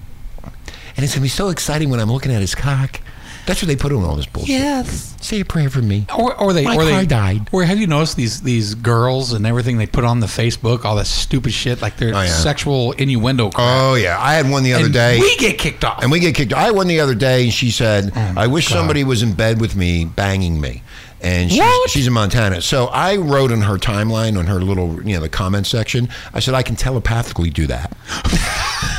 And 0.97 1.05
it's 1.05 1.15
gonna 1.15 1.23
be 1.23 1.29
so 1.29 1.49
exciting 1.49 1.91
when 1.91 2.01
I'm 2.01 2.11
looking 2.11 2.33
at 2.33 2.41
his 2.41 2.55
cock. 2.55 3.01
That's 3.49 3.63
what 3.63 3.67
they 3.69 3.77
put 3.77 3.93
on 3.93 4.05
all 4.05 4.15
this 4.15 4.27
bullshit. 4.27 4.51
Yes. 4.51 5.17
Say 5.23 5.41
a 5.41 5.45
prayer 5.45 5.71
for 5.71 5.81
me. 5.81 6.05
Or, 6.17 6.39
or 6.39 6.53
they, 6.53 6.65
My 6.65 6.77
or 6.77 6.85
they 6.85 6.91
car 6.91 7.05
died. 7.07 7.49
Or 7.51 7.65
have 7.65 7.79
you 7.79 7.87
noticed 7.87 8.15
these 8.17 8.43
these 8.43 8.75
girls 8.75 9.33
and 9.33 9.47
everything 9.47 9.79
they 9.79 9.87
put 9.87 10.05
on 10.05 10.21
the 10.21 10.27
Facebook, 10.27 10.85
all 10.85 10.97
that 10.97 11.07
stupid 11.07 11.55
shit, 11.55 11.81
like 11.81 11.97
their 11.97 12.15
Oh, 12.15 12.21
yeah. 12.21 12.27
sexual 12.29 12.93
innuendo. 12.93 13.49
Crap. 13.51 13.67
Oh 13.67 13.95
yeah, 13.95 14.19
I 14.21 14.35
had 14.35 14.51
one 14.51 14.65
the 14.65 14.75
other 14.75 14.85
and 14.85 14.93
day. 14.93 15.19
we 15.19 15.35
get 15.39 15.57
kicked 15.59 15.83
off. 15.83 16.03
And 16.03 16.13
we 16.13 16.21
get 16.21 16.35
kicked. 16.35 16.53
Off. 16.53 16.59
I 16.59 16.63
had 16.65 16.75
one 16.75 16.89
the 16.89 17.01
other 17.01 17.15
day, 17.15 17.45
and 17.45 17.53
she 17.53 17.71
said, 17.71 18.13
Oh, 18.15 18.35
"I 18.37 18.47
wish 18.49 18.69
God. 18.69 18.75
somebody 18.75 19.03
was 19.03 19.23
in 19.23 19.33
bed 19.33 19.61
with 19.63 19.75
me, 19.75 20.05
banging 20.05 20.61
me." 20.61 20.83
And 21.23 21.51
she's, 21.51 21.59
What? 21.59 21.91
she's 21.91 22.07
in 22.07 22.13
Montana. 22.13 22.61
So 22.61 22.87
I 22.89 23.17
wrote 23.17 23.51
on 23.51 23.63
her 23.63 23.77
timeline, 23.79 24.39
on 24.39 24.47
her 24.47 24.61
little, 24.61 25.03
you 25.03 25.15
know, 25.17 25.21
the 25.23 25.29
comment 25.31 25.67
section. 25.67 26.11
I 26.35 26.41
said, 26.41 26.53
"I 26.55 26.63
can 26.63 26.77
telepathically 26.77 27.49
do 27.51 27.67
that." 27.69 27.97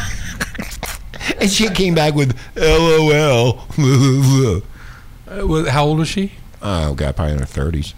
and 1.41 1.49
she 1.49 1.69
came 1.69 1.95
back 1.95 2.13
with 2.15 2.38
"LOL." 2.56 3.60
Uh, 3.78 5.45
well, 5.45 5.65
how 5.69 5.86
old 5.86 5.99
was 5.99 6.08
she? 6.08 6.34
Oh 6.62 6.93
god, 6.93 7.15
probably 7.15 7.34
in 7.34 7.39
her 7.39 7.45
thirties. 7.45 7.93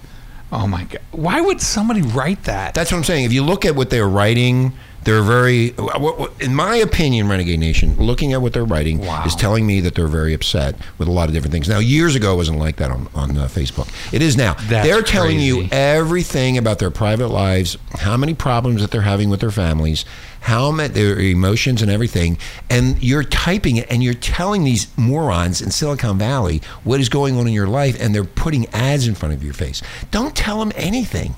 Oh 0.51 0.67
my 0.67 0.83
god! 0.83 1.01
Why 1.11 1.39
would 1.41 1.61
somebody 1.61 2.01
write 2.01 2.43
that? 2.43 2.73
That's 2.73 2.91
what 2.91 2.97
I'm 2.97 3.03
saying. 3.03 3.25
If 3.25 3.33
you 3.33 3.43
look 3.43 3.63
at 3.65 3.75
what 3.75 3.89
they're 3.89 4.07
writing, 4.09 4.73
they're 5.05 5.21
very, 5.23 5.69
what- 5.71 6.19
what- 6.19 6.33
in 6.41 6.53
my 6.53 6.75
opinion, 6.75 7.29
Renegade 7.29 7.59
Nation, 7.59 7.95
looking 7.97 8.33
at 8.33 8.41
what 8.41 8.51
they're 8.53 8.65
writing 8.65 8.99
Wow. 8.99 9.23
is 9.25 9.33
telling 9.33 9.65
me 9.65 9.79
that 9.79 9.95
they're 9.95 10.07
very 10.09 10.33
upset 10.33 10.75
with 10.97 11.07
a 11.07 11.11
lot 11.11 11.29
of 11.29 11.33
different 11.33 11.53
things. 11.53 11.69
Now, 11.69 11.79
years 11.79 12.15
ago, 12.15 12.33
it 12.33 12.35
wasn't 12.35 12.59
like 12.59 12.75
that 12.75 12.91
on, 12.91 13.07
on 13.15 13.37
uh, 13.37 13.45
Facebook. 13.47 13.87
It 14.13 14.21
is 14.21 14.35
now. 14.37 14.55
That's 14.67 14.85
they're 14.87 15.01
telling 15.01 15.39
you 15.39 15.67
everything 15.71 16.57
about 16.57 16.79
their 16.79 16.91
private 16.91 17.29
lives, 17.29 17.77
how 17.99 18.17
many 18.17 18.33
problems 18.33 18.81
that 18.81 18.91
they're 18.91 19.01
having 19.01 19.29
with 19.29 19.39
their 19.39 19.51
families, 19.51 20.03
how 20.41 20.71
many, 20.71 20.93
their 20.93 21.19
emotions 21.19 21.81
and 21.81 21.89
everything. 21.89 22.37
And 22.69 23.01
you're 23.01 23.23
typing 23.23 23.77
it 23.77 23.89
and 23.89 24.03
you're 24.03 24.13
telling 24.13 24.63
these 24.63 24.87
morons 24.97 25.61
in 25.61 25.71
Silicon 25.71 26.17
Valley 26.17 26.61
what 26.83 26.99
is 26.99 27.09
going 27.09 27.37
on 27.37 27.47
in 27.47 27.53
your 27.53 27.67
life, 27.67 27.99
and 27.99 28.13
they're 28.13 28.23
putting 28.23 28.67
ads 28.67 29.07
in 29.07 29.15
front 29.15 29.33
of 29.33 29.43
your 29.43 29.53
face. 29.53 29.81
Don't 30.09 30.35
tell 30.35 30.59
them 30.59 30.71
anything. 30.75 31.35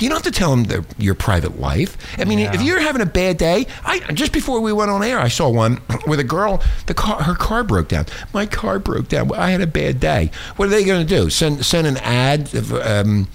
You 0.00 0.08
don't 0.08 0.16
have 0.16 0.32
to 0.32 0.36
tell 0.36 0.50
them 0.50 0.64
their, 0.64 0.84
your 0.98 1.14
private 1.14 1.60
life. 1.60 1.96
I 2.18 2.24
mean, 2.24 2.40
if 2.40 2.60
you're 2.62 2.80
having 2.80 3.00
a 3.00 3.06
bad 3.06 3.38
day, 3.38 3.66
I 3.84 4.00
just 4.12 4.32
before 4.32 4.60
we 4.60 4.72
went 4.72 4.90
on 4.90 5.04
air, 5.04 5.20
I 5.20 5.28
saw 5.28 5.48
one 5.48 5.76
where 6.04 6.16
the 6.16 6.24
girl, 6.24 6.62
the 6.86 6.94
car, 6.94 7.22
her 7.22 7.34
car 7.34 7.62
broke 7.62 7.88
down. 7.88 8.06
My 8.32 8.44
car 8.44 8.78
broke 8.80 9.08
down. 9.08 9.32
I 9.32 9.50
had 9.50 9.60
a 9.60 9.68
bad 9.68 10.00
day. 10.00 10.32
What 10.56 10.66
are 10.66 10.70
they 10.70 10.84
going 10.84 11.06
to 11.06 11.16
do? 11.16 11.30
Send 11.30 11.64
send 11.64 11.86
an 11.86 11.96
ad 11.98 12.54
um, 12.72 13.26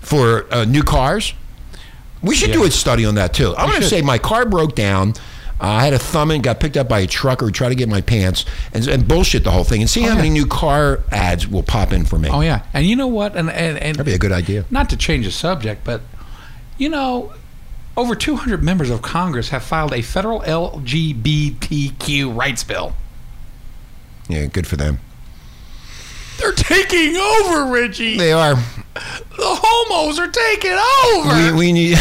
for 0.00 0.52
uh, 0.52 0.64
new 0.64 0.82
cars? 0.82 1.34
We 2.22 2.34
should 2.34 2.52
do 2.52 2.64
a 2.64 2.70
study 2.70 3.04
on 3.04 3.14
that 3.16 3.32
too. 3.34 3.54
I'm 3.56 3.68
going 3.68 3.80
to 3.82 3.86
say 3.88 4.02
my 4.02 4.18
car 4.18 4.44
broke 4.46 4.74
down. 4.74 5.10
Uh, 5.60 5.66
I 5.66 5.84
had 5.84 5.92
a 5.92 5.98
thumb 5.98 6.30
and 6.30 6.40
got 6.42 6.60
picked 6.60 6.76
up 6.76 6.88
by 6.88 7.00
a 7.00 7.06
trucker, 7.08 7.50
tried 7.50 7.70
to 7.70 7.74
get 7.74 7.88
my 7.88 8.00
pants, 8.00 8.44
and, 8.72 8.86
and 8.86 9.08
bullshit 9.08 9.42
the 9.42 9.50
whole 9.50 9.64
thing, 9.64 9.80
and 9.80 9.90
see 9.90 10.02
how 10.02 10.08
Oh, 10.08 10.10
yeah. 10.12 10.16
many 10.18 10.30
new 10.30 10.46
car 10.46 11.00
ads 11.10 11.48
will 11.48 11.64
pop 11.64 11.92
in 11.92 12.04
for 12.04 12.16
me. 12.16 12.28
Oh 12.30 12.40
yeah, 12.42 12.62
and 12.72 12.86
you 12.86 12.94
know 12.94 13.08
what? 13.08 13.34
And 13.36 13.50
and, 13.50 13.76
and 13.78 13.96
That'd 13.96 14.06
be 14.06 14.14
a 14.14 14.18
good 14.18 14.30
idea. 14.32 14.64
not 14.70 14.88
to 14.90 14.96
change 14.96 15.24
the 15.26 15.32
subject, 15.32 15.82
but 15.84 16.00
you 16.76 16.88
know, 16.88 17.32
over 17.96 18.14
200 18.14 18.62
members 18.62 18.88
of 18.88 19.02
Congress 19.02 19.48
have 19.48 19.64
filed 19.64 19.92
a 19.92 20.00
federal 20.00 20.40
LGBTQ 20.42 22.36
rights 22.36 22.62
bill. 22.62 22.92
Yeah, 24.28 24.46
good 24.46 24.66
for 24.66 24.76
them. 24.76 25.00
They're 26.38 26.52
taking 26.52 27.16
over, 27.16 27.66
Richie. 27.72 28.16
They 28.16 28.32
are. 28.32 28.54
The 29.36 29.58
homos 29.62 30.18
are 30.18 30.28
taking 30.28 30.78
over. 31.14 31.52
we, 31.52 31.58
we 31.58 31.72
need 31.72 31.98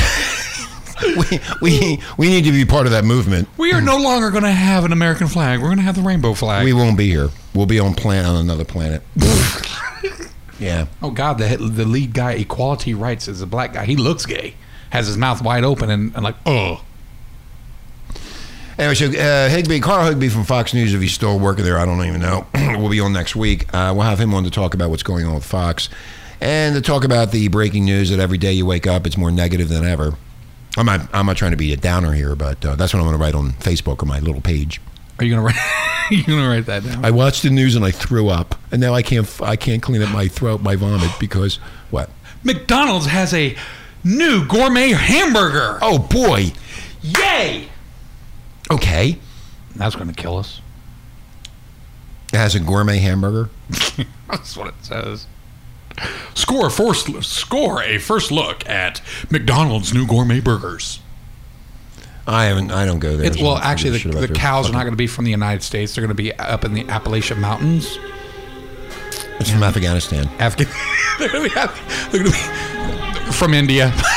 we, 1.17 1.39
we 1.61 2.01
we 2.17 2.29
need 2.29 2.43
to 2.45 2.51
be 2.51 2.65
part 2.65 2.85
of 2.85 2.91
that 2.91 3.05
movement. 3.05 3.47
We 3.57 3.71
are 3.73 3.81
no 3.81 3.97
longer 3.97 4.31
going 4.31 4.43
to 4.43 4.51
have 4.51 4.85
an 4.85 4.91
American 4.91 5.27
flag. 5.27 5.59
We're 5.59 5.67
going 5.67 5.77
to 5.77 5.83
have 5.83 5.95
the 5.95 6.01
rainbow 6.01 6.33
flag. 6.33 6.63
We 6.63 6.73
won't 6.73 6.97
be 6.97 7.07
here. 7.07 7.29
We'll 7.53 7.65
be 7.65 7.79
on 7.79 7.93
planet 7.93 8.25
on 8.25 8.35
another 8.37 8.65
planet. 8.65 9.03
yeah. 10.59 10.87
oh 11.01 11.11
God, 11.11 11.37
the 11.37 11.57
the 11.57 11.85
lead 11.85 12.13
guy, 12.13 12.33
equality 12.33 12.93
rights, 12.93 13.27
is 13.27 13.41
a 13.41 13.47
black 13.47 13.73
guy. 13.73 13.85
He 13.85 13.95
looks 13.95 14.25
gay, 14.25 14.55
has 14.89 15.07
his 15.07 15.17
mouth 15.17 15.41
wide 15.41 15.63
open, 15.63 15.89
and, 15.89 16.13
and 16.15 16.23
like, 16.23 16.35
oh, 16.45 16.83
Anyway, 18.79 18.93
so 18.93 19.07
uh, 19.07 19.49
Higbie, 19.49 19.79
Carl 19.79 20.05
Higbie 20.05 20.29
from 20.29 20.43
Fox 20.43 20.71
News, 20.71 20.93
if 20.93 21.01
he's 21.01 21.11
still 21.13 21.39
working 21.39 21.65
there, 21.65 21.79
I 21.79 21.85
don't 21.85 22.05
even 22.05 22.21
know. 22.21 22.45
we'll 22.53 22.89
be 22.89 22.99
on 22.99 23.11
next 23.11 23.35
week. 23.35 23.73
Uh, 23.73 23.91
we'll 23.95 24.05
have 24.05 24.19
him 24.19 24.35
on 24.35 24.43
to 24.43 24.51
talk 24.51 24.75
about 24.75 24.91
what's 24.91 25.01
going 25.01 25.25
on 25.25 25.33
with 25.33 25.43
Fox 25.45 25.89
and 26.41 26.75
to 26.75 26.81
talk 26.81 27.03
about 27.03 27.31
the 27.31 27.47
breaking 27.47 27.85
news 27.85 28.09
that 28.09 28.19
every 28.19 28.37
day 28.37 28.53
you 28.53 28.65
wake 28.65 28.87
up, 28.87 29.05
it's 29.07 29.17
more 29.17 29.31
negative 29.31 29.69
than 29.69 29.85
ever. 29.85 30.13
I'm 30.77 30.85
not, 30.85 31.09
I'm 31.13 31.25
not 31.25 31.37
trying 31.37 31.51
to 31.51 31.57
be 31.57 31.73
a 31.73 31.77
downer 31.77 32.13
here, 32.13 32.35
but 32.35 32.63
uh, 32.63 32.75
that's 32.75 32.93
what 32.93 32.99
I'm 32.99 33.05
going 33.05 33.17
to 33.17 33.23
write 33.23 33.33
on 33.33 33.53
Facebook 33.53 34.01
on 34.03 34.07
my 34.07 34.19
little 34.19 34.41
page. 34.41 34.79
are 35.17 35.25
you 35.25 35.33
going 35.33 35.41
to 35.41 35.45
write? 35.45 35.87
you 36.11 36.23
going 36.23 36.39
to 36.39 36.47
write 36.47 36.67
that 36.67 36.83
down? 36.83 37.03
I 37.03 37.11
watched 37.11 37.43
the 37.43 37.49
news 37.49 37.75
and 37.75 37.83
I 37.83 37.91
threw 37.91 38.29
up, 38.29 38.55
and 38.71 38.79
now 38.79 38.93
I 38.93 39.01
can't, 39.01 39.27
I 39.41 39.55
can't 39.55 39.81
clean 39.81 40.01
up 40.01 40.11
my 40.11 40.27
throat, 40.27 40.61
my 40.61 40.75
vomit 40.75 41.11
because 41.19 41.55
what? 41.89 42.09
McDonald's 42.43 43.07
has 43.07 43.33
a 43.33 43.55
new 44.03 44.45
gourmet 44.47 44.91
hamburger. 44.91 45.79
Oh 45.81 45.99
boy. 45.99 46.53
Yay! 47.01 47.67
Okay. 48.69 49.17
That's 49.75 49.95
going 49.95 50.07
to 50.07 50.13
kill 50.13 50.37
us. 50.37 50.61
It 52.33 52.37
has 52.37 52.55
a 52.55 52.59
gourmet 52.59 52.97
hamburger. 52.97 53.49
That's 54.29 54.57
what 54.57 54.67
it 54.67 54.75
says. 54.81 55.27
Score 56.35 56.67
a 56.67 56.71
first 56.71 57.23
score 57.23 57.81
a 57.81 57.97
first 57.97 58.31
look 58.31 58.67
at 58.69 59.01
McDonald's 59.31 59.93
new 59.93 60.05
gourmet 60.05 60.39
burgers. 60.39 60.99
I 62.27 62.45
haven't. 62.45 62.71
I 62.71 62.85
don't 62.85 62.99
go 62.99 63.15
there. 63.15 63.25
It's, 63.25 63.41
well, 63.41 63.53
I 63.55 63.73
don't 63.73 63.83
give 63.83 63.95
actually, 63.95 64.11
the, 64.11 64.19
the 64.19 64.27
their 64.27 64.35
cows 64.35 64.69
are 64.69 64.73
not 64.73 64.81
going 64.81 64.91
to 64.91 64.97
be 64.97 65.07
from 65.07 65.25
the 65.25 65.31
United 65.31 65.63
States. 65.63 65.95
They're 65.95 66.03
going 66.03 66.15
to 66.15 66.21
be 66.21 66.33
up 66.33 66.65
in 66.65 66.73
the 66.73 66.87
Appalachian 66.89 67.39
Mountains. 67.39 67.97
It's 69.39 69.49
from 69.49 69.63
Afghanistan. 69.63 70.27
Afghan. 70.39 70.67
they're 71.19 71.29
going 71.29 71.49
to 71.49 71.55
be, 71.55 71.59
Af- 71.59 72.09
they're 72.11 72.23
going 72.23 72.33
to 72.33 73.25
be 73.25 73.31
from 73.31 73.53
India. 73.53 73.93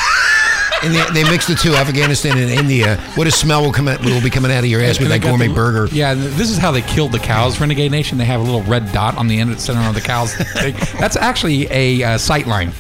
And 0.82 0.94
they, 0.94 1.22
they 1.22 1.30
mix 1.30 1.46
the 1.46 1.54
two, 1.54 1.74
Afghanistan 1.74 2.38
and 2.38 2.50
India. 2.50 2.96
What 3.14 3.26
a 3.26 3.30
smell 3.30 3.62
will 3.62 3.72
come 3.72 3.86
out, 3.88 4.00
will 4.04 4.22
be 4.22 4.30
coming 4.30 4.50
out 4.50 4.60
of 4.64 4.70
your 4.70 4.80
ass 4.80 4.98
with 4.98 5.10
And 5.12 5.22
that 5.22 5.26
gourmet 5.28 5.48
the- 5.48 5.54
burger. 5.54 5.88
Yeah, 5.94 6.14
this 6.14 6.50
is 6.50 6.56
how 6.58 6.70
they 6.70 6.82
killed 6.82 7.12
the 7.12 7.18
cows. 7.18 7.60
Renegade 7.60 7.90
Nation. 7.90 8.16
They 8.18 8.24
have 8.24 8.40
a 8.40 8.44
little 8.44 8.62
red 8.62 8.90
dot 8.92 9.16
on 9.18 9.28
the 9.28 9.38
end, 9.38 9.60
center 9.60 9.86
of 9.86 9.94
the 9.94 10.00
cows. 10.00 10.36
That's 10.98 11.16
actually 11.16 11.66
a 11.70 12.02
uh, 12.02 12.18
sight 12.18 12.46
line. 12.46 12.72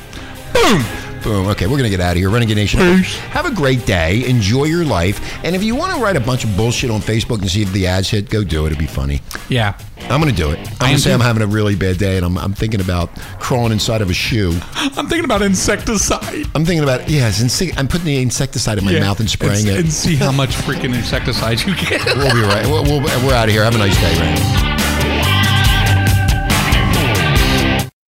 Boom. 0.54 0.82
Boom. 1.22 1.46
Okay, 1.48 1.66
we're 1.66 1.76
gonna 1.76 1.90
get 1.90 2.00
out 2.00 2.12
of 2.12 2.16
here. 2.16 2.30
Renegade 2.30 2.56
Nation. 2.56 2.80
Peace. 2.80 3.16
Have 3.30 3.46
a 3.46 3.50
great 3.54 3.84
day. 3.86 4.24
Enjoy 4.28 4.64
your 4.64 4.84
life. 4.84 5.20
And 5.44 5.54
if 5.54 5.62
you 5.62 5.74
want 5.76 5.94
to 5.94 6.00
write 6.02 6.16
a 6.16 6.20
bunch 6.20 6.44
of 6.44 6.56
bullshit 6.56 6.90
on 6.90 7.00
Facebook 7.00 7.40
and 7.40 7.50
see 7.50 7.62
if 7.62 7.72
the 7.72 7.86
ads 7.86 8.08
hit, 8.10 8.30
go 8.30 8.42
do 8.42 8.64
it. 8.64 8.68
It'd 8.68 8.78
be 8.78 8.86
funny. 8.86 9.20
Yeah. 9.48 9.78
I'm 10.08 10.18
gonna 10.20 10.32
do 10.32 10.50
it. 10.50 10.58
I'm 10.80 10.88
gonna 10.88 10.98
say 10.98 11.10
too. 11.10 11.14
I'm 11.14 11.20
having 11.20 11.42
a 11.42 11.46
really 11.46 11.76
bad 11.76 11.98
day, 11.98 12.16
and 12.16 12.24
I'm, 12.24 12.38
I'm 12.38 12.54
thinking 12.54 12.80
about 12.80 13.14
crawling 13.38 13.70
inside 13.72 14.00
of 14.00 14.08
a 14.10 14.14
shoe. 14.14 14.58
I'm 14.74 15.06
thinking 15.06 15.24
about 15.24 15.42
insecticide. 15.42 16.46
I'm 16.54 16.64
thinking 16.64 16.82
about 16.82 17.08
yes, 17.08 17.42
insec- 17.42 17.74
I'm 17.76 17.86
putting 17.86 18.06
the 18.06 18.20
insecticide 18.22 18.78
in 18.78 18.84
my 18.84 18.92
Yeah. 18.92 19.00
mouth 19.00 19.20
and 19.20 19.28
spraying 19.30 19.68
and, 19.68 19.76
it. 19.76 19.80
And 19.80 19.92
see 19.92 20.16
how 20.16 20.32
much 20.32 20.50
freaking 20.50 20.94
insecticide 20.94 21.60
you 21.60 21.76
get. 21.76 22.04
We'll 22.16 22.34
be 22.34 22.40
right. 22.40 22.66
We'll, 22.66 22.82
we'll, 22.84 23.00
we're 23.02 23.34
out 23.34 23.48
of 23.48 23.54
here. 23.54 23.62
Have 23.62 23.74
a 23.74 23.78
nice 23.78 24.00
day, 24.00 24.18
Randy. 24.18 24.69